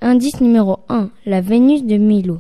Indice 0.02 0.40
numéro 0.40 0.80
1. 0.88 1.10
La 1.26 1.42
Vénus 1.42 1.84
de 1.84 1.98
Milo. 1.98 2.40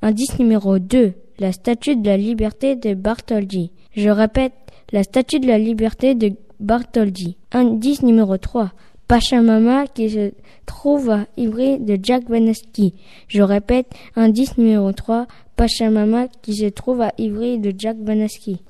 Indice 0.00 0.38
numéro 0.38 0.78
2. 0.78 1.12
La 1.38 1.52
statue 1.52 1.96
de 1.96 2.06
la 2.06 2.16
liberté 2.16 2.76
de 2.76 2.94
Bartholdi. 2.94 3.70
Je 3.94 4.08
répète. 4.08 4.54
La 4.90 5.02
statue 5.02 5.38
de 5.38 5.46
la 5.46 5.58
liberté 5.58 6.14
de 6.14 6.32
Bartholdi. 6.60 7.36
Indice 7.52 8.02
numéro 8.02 8.38
3. 8.38 8.72
Pachamama 9.06 9.86
qui 9.86 10.08
se 10.10 10.32
trouve 10.66 11.10
à 11.10 11.26
Ivry 11.36 11.78
de 11.78 11.98
Jack 12.02 12.28
Vaneski. 12.28 12.94
Je 13.28 13.42
répète. 13.42 13.86
Indice 14.16 14.56
numéro 14.56 14.92
3. 14.92 15.26
Pachamama 15.56 16.28
qui 16.42 16.54
se 16.54 16.66
trouve 16.66 17.02
à 17.02 17.12
Ivry 17.18 17.58
de 17.58 17.72
Jack 17.76 17.98
Vaneski. 17.98 18.62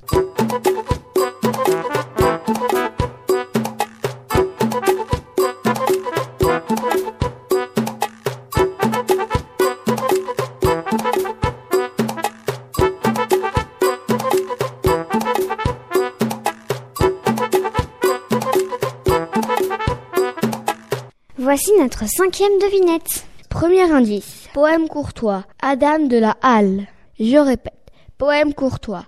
Voici 21.51 21.73
notre 21.79 22.09
cinquième 22.09 22.59
devinette. 22.61 23.27
Premier 23.49 23.83
indice. 23.91 24.49
Poème 24.55 24.87
courtois. 24.87 25.45
Adam 25.61 26.07
de 26.07 26.17
la 26.17 26.37
Halle. 26.43 26.87
Je 27.19 27.37
répète. 27.37 27.75
Poème 28.19 28.55
courtois. 28.55 29.07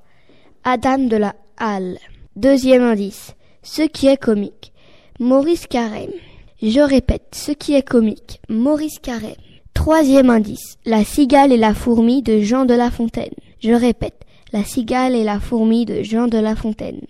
Adam 0.65 0.99
de 0.99 1.17
la 1.17 1.35
Halle. 1.57 1.99
Deuxième 2.37 2.83
indice. 2.83 3.35
Ce 3.63 3.83
qui 3.83 4.07
est 4.07 4.17
comique. 4.17 4.73
Maurice 5.21 5.67
Carême. 5.67 6.13
Je 6.63 6.81
répète. 6.81 7.35
Ce 7.35 7.53
qui 7.53 7.75
est 7.75 7.87
comique. 7.87 8.41
Maurice 8.49 8.99
Carême. 9.01 9.35
Troisième 9.75 10.31
indice. 10.31 10.79
La 10.87 11.05
cigale 11.05 11.53
et 11.53 11.59
la 11.59 11.75
fourmi 11.75 12.23
de 12.23 12.41
Jean 12.41 12.65
de 12.65 12.73
La 12.73 12.91
Fontaine. 12.91 13.35
Je 13.61 13.73
répète. 13.73 14.21
La 14.53 14.65
cigale 14.65 15.15
et 15.15 15.25
la 15.25 15.41
fourmi 15.41 15.85
de 15.85 16.03
Jean 16.03 16.27
de 16.27 16.39
La 16.39 16.57
Fontaine. 16.57 17.03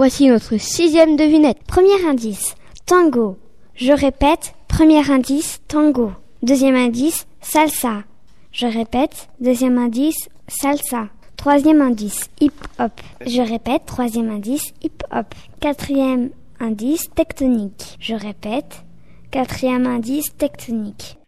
Voici 0.00 0.28
notre 0.28 0.56
sixième 0.56 1.16
devinette. 1.16 1.62
Premier 1.64 2.06
indice, 2.08 2.54
tango. 2.86 3.36
Je 3.74 3.92
répète, 3.92 4.54
premier 4.66 5.10
indice, 5.10 5.60
tango. 5.68 6.12
Deuxième 6.42 6.74
indice, 6.74 7.26
salsa. 7.42 8.04
Je 8.50 8.64
répète, 8.64 9.28
deuxième 9.40 9.76
indice, 9.76 10.30
salsa. 10.48 11.08
Troisième 11.36 11.82
indice, 11.82 12.30
hip-hop. 12.40 12.92
Je 13.26 13.42
répète, 13.42 13.84
troisième 13.84 14.30
indice, 14.30 14.72
hip-hop. 14.82 15.26
Quatrième 15.60 16.30
indice, 16.60 17.10
tectonique. 17.14 17.98
Je 18.00 18.14
répète, 18.14 18.86
quatrième 19.30 19.86
indice, 19.86 20.34
tectonique. 20.38 21.18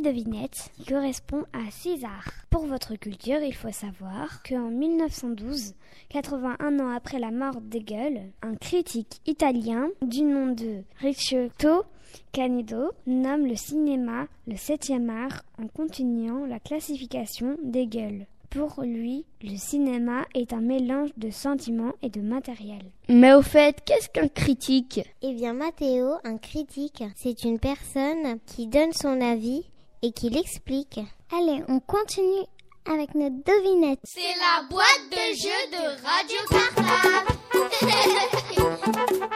Devinettes 0.00 0.70
qui 0.76 0.84
correspondent 0.84 1.46
à 1.52 1.70
César. 1.70 2.24
Pour 2.50 2.66
votre 2.66 2.94
culture, 2.96 3.42
il 3.42 3.54
faut 3.54 3.72
savoir 3.72 4.42
qu'en 4.42 4.70
1912, 4.70 5.74
81 6.10 6.80
ans 6.80 6.94
après 6.94 7.18
la 7.18 7.30
mort 7.30 7.60
d'Hegel, 7.60 8.32
un 8.42 8.54
critique 8.54 9.20
italien 9.26 9.88
du 10.02 10.22
nom 10.22 10.52
de 10.52 10.82
Ricciotto 11.00 11.84
Canedo 12.32 12.92
nomme 13.06 13.46
le 13.46 13.56
cinéma 13.56 14.26
le 14.46 14.56
septième 14.56 15.10
art 15.10 15.42
en 15.58 15.66
continuant 15.66 16.46
la 16.46 16.60
classification 16.60 17.56
d'Hegel. 17.62 18.26
Pour 18.54 18.82
lui, 18.84 19.24
le 19.42 19.56
cinéma 19.56 20.24
est 20.32 20.52
un 20.52 20.60
mélange 20.60 21.10
de 21.16 21.28
sentiments 21.30 21.92
et 22.02 22.08
de 22.08 22.20
matériel. 22.20 22.82
Mais 23.08 23.34
au 23.34 23.42
fait, 23.42 23.82
qu'est-ce 23.84 24.08
qu'un 24.08 24.28
critique? 24.28 25.00
Eh 25.22 25.34
bien, 25.34 25.54
Mathéo, 25.54 26.12
un 26.22 26.38
critique, 26.38 27.02
c'est 27.16 27.42
une 27.42 27.58
personne 27.58 28.38
qui 28.46 28.68
donne 28.68 28.92
son 28.92 29.20
avis 29.20 29.64
et 30.02 30.12
qui 30.12 30.30
l'explique. 30.30 31.00
Allez, 31.36 31.64
on 31.66 31.80
continue 31.80 32.46
avec 32.84 33.16
notre 33.16 33.34
devinette. 33.44 33.98
C'est 34.04 34.20
la 34.20 34.62
boîte 34.70 35.02
de 35.10 35.34
jeux 35.34 35.66
de 35.72 35.82
Radio 36.04 36.38
Cartable. 36.48 37.34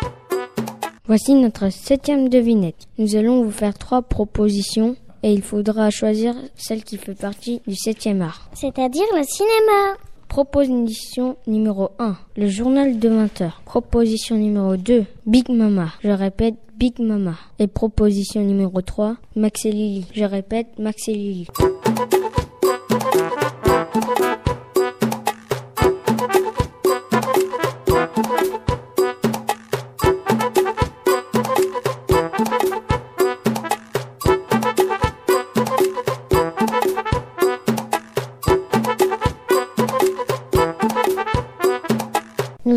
Voici 1.07 1.35
notre 1.35 1.71
septième 1.71 2.29
devinette. 2.29 2.87
Nous 2.99 3.17
allons 3.17 3.43
vous 3.43 3.51
faire 3.51 3.77
trois 3.77 4.03
propositions 4.03 4.95
et 5.23 5.33
il 5.33 5.43
faudra 5.43 5.91
choisir 5.91 6.35
celle 6.57 6.85
qui 6.85 6.97
fait 6.97 7.15
partie 7.15 7.61
du 7.67 7.77
septième 7.77 8.23
art. 8.23 8.49
C'est-à-dire 8.55 9.07
le 9.17 9.23
cinéma. 9.25 9.97
Proposition 10.29 11.37
numéro 11.47 11.91
1, 11.99 12.15
le 12.37 12.49
journal 12.49 12.99
de 12.99 13.09
20 13.09 13.41
heures. 13.41 13.63
Proposition 13.65 14.37
numéro 14.37 14.77
2, 14.77 15.05
Big 15.27 15.49
Mama. 15.49 15.89
Je 16.05 16.11
répète, 16.11 16.57
Big 16.77 16.99
Mama. 17.01 17.35
Et 17.59 17.67
proposition 17.67 18.43
numéro 18.43 18.83
3, 18.83 19.17
Max 19.37 19.65
et 19.65 19.73
Lily. 19.73 20.05
Je 20.15 20.25
répète, 20.25 20.79
Max 20.79 21.09
et 21.09 21.15
Lily. 21.15 21.47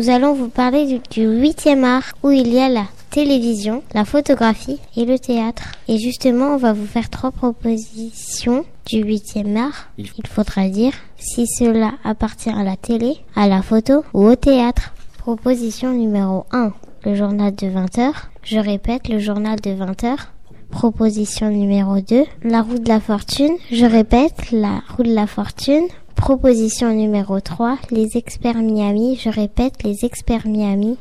Nous 0.02 0.10
allons 0.10 0.32
vous 0.34 0.48
parler 0.48 1.00
du- 1.12 1.22
huitième 1.22 1.84
art 1.84 2.02
où 2.24 2.32
il 2.32 2.52
y 2.52 2.58
a 2.58 2.68
la 2.68 2.86
télévision, 3.10 3.84
la 3.94 4.04
photographie 4.04 4.80
et 4.96 5.04
le 5.04 5.16
théâtre. 5.16 5.62
Et 5.86 5.96
justement, 6.00 6.46
on 6.46 6.56
va 6.56 6.72
vous 6.72 6.86
faire 6.86 7.08
trois 7.08 7.30
propositions 7.30 8.64
du 8.84 8.96
huitième 9.04 9.56
art. 9.56 9.90
Il 9.98 10.08
faudra 10.26 10.68
dire 10.68 10.92
si 11.18 11.46
cela 11.46 11.92
appartient 12.02 12.50
à 12.50 12.64
la 12.64 12.74
télé, 12.74 13.18
à 13.36 13.46
la 13.46 13.62
photo 13.62 14.02
ou 14.12 14.24
au 14.26 14.34
théâtre. 14.34 14.92
Proposition 15.18 15.92
numéro 15.92 16.46
1, 16.50 16.72
le 17.04 17.14
journal 17.14 17.54
de 17.54 17.68
20 17.68 17.98
heures. 17.98 18.28
Je 18.42 18.58
répète, 18.58 19.06
le 19.08 19.20
journal 19.20 19.60
de 19.60 19.70
20 19.70 20.02
heures. 20.02 20.32
Proposition 20.72 21.48
numéro 21.50 22.00
2, 22.00 22.24
la 22.42 22.62
roue 22.62 22.78
de 22.78 22.88
la 22.88 22.98
fortune. 22.98 23.52
Je 23.70 23.84
répète, 23.84 24.50
la 24.50 24.80
roue 24.96 25.02
de 25.04 25.14
la 25.14 25.26
fortune. 25.28 25.84
Proposition 26.22 26.92
numéro 26.92 27.40
3, 27.40 27.78
les 27.90 28.16
experts 28.16 28.58
Miami. 28.58 29.18
Je 29.20 29.28
répète, 29.28 29.82
les 29.82 30.04
experts 30.04 30.46
Miami. 30.46 30.96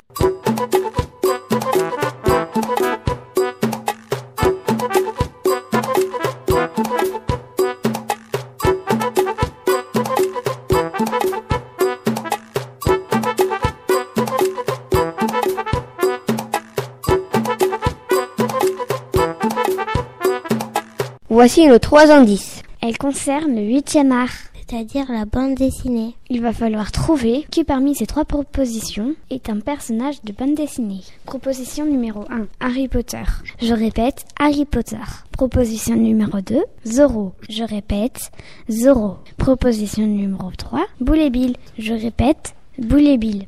Voici 21.29 21.67
nos 21.67 21.77
trois 21.77 22.09
indices. 22.09 22.63
Elle 22.81 22.97
concerne 22.97 23.53
le 23.53 23.61
huitième 23.61 24.11
art. 24.11 24.50
C'est-à-dire 24.71 25.11
la 25.11 25.25
bande 25.25 25.55
dessinée. 25.55 26.15
Il 26.29 26.41
va 26.41 26.53
falloir 26.53 26.93
trouver 26.93 27.45
qui 27.51 27.65
parmi 27.65 27.93
ces 27.93 28.05
trois 28.05 28.23
propositions 28.23 29.15
est 29.29 29.49
un 29.49 29.59
personnage 29.59 30.23
de 30.23 30.31
bande 30.31 30.55
dessinée. 30.55 31.01
Proposition 31.25 31.83
numéro 31.83 32.21
1, 32.29 32.47
Harry 32.61 32.87
Potter. 32.87 33.23
Je 33.61 33.73
répète, 33.73 34.23
Harry 34.39 34.63
Potter. 34.63 34.95
Proposition 35.33 35.97
numéro 35.97 36.39
2, 36.39 36.63
Zorro. 36.87 37.33
Je 37.49 37.65
répète, 37.65 38.31
Zorro. 38.69 39.17
Proposition 39.35 40.07
numéro 40.07 40.51
3, 40.57 40.85
Boule 41.01 41.29
Bill. 41.31 41.57
Je 41.77 41.93
répète, 41.93 42.55
Boule 42.77 43.17
Bill. 43.17 43.47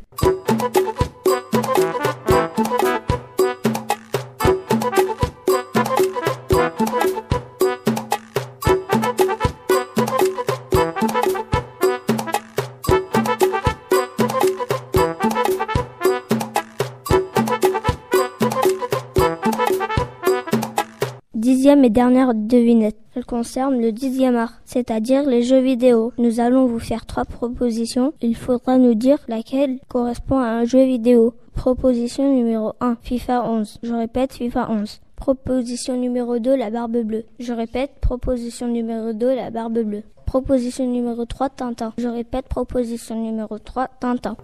Dixième 21.84 21.92
et 21.92 22.14
dernière 22.14 22.34
devinette. 22.34 22.96
Elle 23.14 23.26
concerne 23.26 23.82
le 23.82 23.92
dixième 23.92 24.38
art, 24.38 24.62
c'est-à-dire 24.64 25.24
les 25.28 25.44
jeux 25.44 25.60
vidéo. 25.60 26.14
Nous 26.18 26.40
allons 26.40 26.66
vous 26.66 26.80
faire 26.80 27.06
trois 27.06 27.26
propositions. 27.26 28.14
Il 28.22 28.38
faudra 28.38 28.78
nous 28.78 28.94
dire 28.94 29.18
laquelle 29.28 29.80
correspond 29.90 30.40
à 30.40 30.48
un 30.48 30.64
jeu 30.64 30.86
vidéo. 30.86 31.34
Proposition 31.54 32.34
numéro 32.34 32.72
1, 32.80 32.96
FIFA 33.02 33.44
11. 33.50 33.80
Je 33.84 33.94
répète, 33.94 34.32
FIFA 34.32 34.70
11. 34.70 35.02
Proposition 35.18 35.98
numéro 35.98 36.40
2, 36.40 36.56
la 36.56 36.70
barbe 36.70 37.04
bleue. 37.04 37.26
Je 37.40 37.52
répète, 37.52 37.92
proposition 38.00 38.70
numéro 38.70 39.12
2, 39.12 39.36
la 39.36 39.50
barbe 39.50 39.80
bleue. 39.80 40.04
Proposition 40.26 40.86
numéro 40.86 41.26
3, 41.26 41.50
Tintin. 41.50 41.92
Je 41.98 42.08
répète, 42.08 42.48
proposition 42.48 43.22
numéro 43.22 43.60
3, 43.60 43.90
Tintin. 44.00 44.38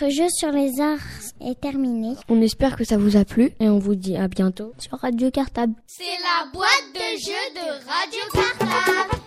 Notre 0.00 0.14
jeu 0.14 0.28
sur 0.30 0.50
les 0.50 0.80
arts 0.80 0.98
est 1.40 1.60
terminé. 1.60 2.14
On 2.28 2.40
espère 2.40 2.76
que 2.76 2.84
ça 2.84 2.96
vous 2.96 3.16
a 3.16 3.24
plu 3.24 3.52
et 3.60 3.68
on 3.68 3.78
vous 3.78 3.94
dit 3.94 4.16
à 4.16 4.28
bientôt 4.28 4.72
sur 4.78 4.98
Radio 4.98 5.30
Cartable. 5.30 5.74
C'est 5.86 6.04
la 6.04 6.50
boîte 6.52 6.86
de 6.94 7.00
jeu 7.18 7.32
de 7.54 7.60
Radio 7.86 8.20
Cartable. 8.32 9.20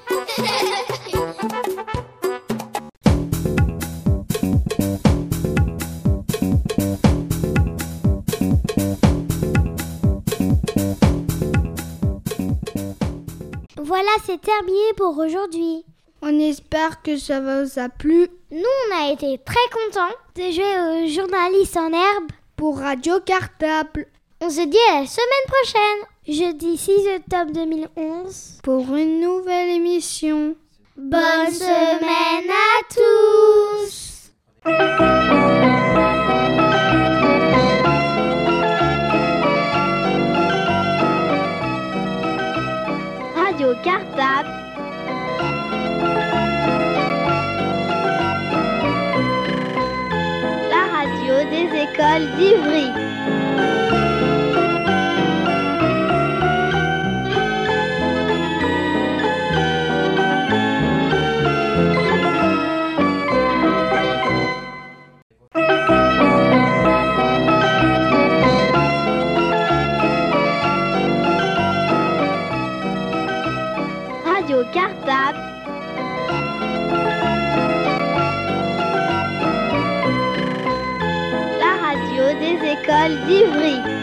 Voilà, 13.78 14.09
c'est 14.26 14.41
terminé 14.41 14.93
pour 14.97 15.17
aujourd'hui. 15.17 15.86
On 16.26 16.39
espère 16.39 17.01
que 17.01 17.17
ça 17.17 17.41
vous 17.41 17.78
a 17.78 17.89
plu. 17.89 18.30
Nous, 18.49 18.63
on 18.63 18.95
a 18.95 19.11
été 19.11 19.38
très 19.43 19.55
contents 19.74 20.15
de 20.36 20.51
jouer 20.51 21.03
aux 21.03 21.07
journalistes 21.09 21.76
en 21.76 21.91
herbe 21.91 22.32
pour 22.55 22.80
Radio 22.80 23.19
Cartable. 23.19 24.07
On 24.39 24.49
se 24.49 24.61
dit 24.61 24.78
à 24.91 25.01
la 25.01 25.05
semaine 25.05 25.47
prochaine, 25.47 26.07
jeudi 26.26 26.78
6 26.78 26.91
octobre 27.17 27.51
2011, 27.51 28.59
pour 28.63 28.95
une 28.95 29.19
nouvelle 29.19 29.71
émission. 29.71 30.55
Bonne 30.95 31.51
semaine 31.51 32.49
à 32.49 32.84
tous 33.84 34.32
des 52.14 52.26
écoles 52.26 52.38
d'Ivry. 52.38 53.02
Des 83.14 83.20
écoles 83.20 83.28
d'Ivry. 83.28 84.02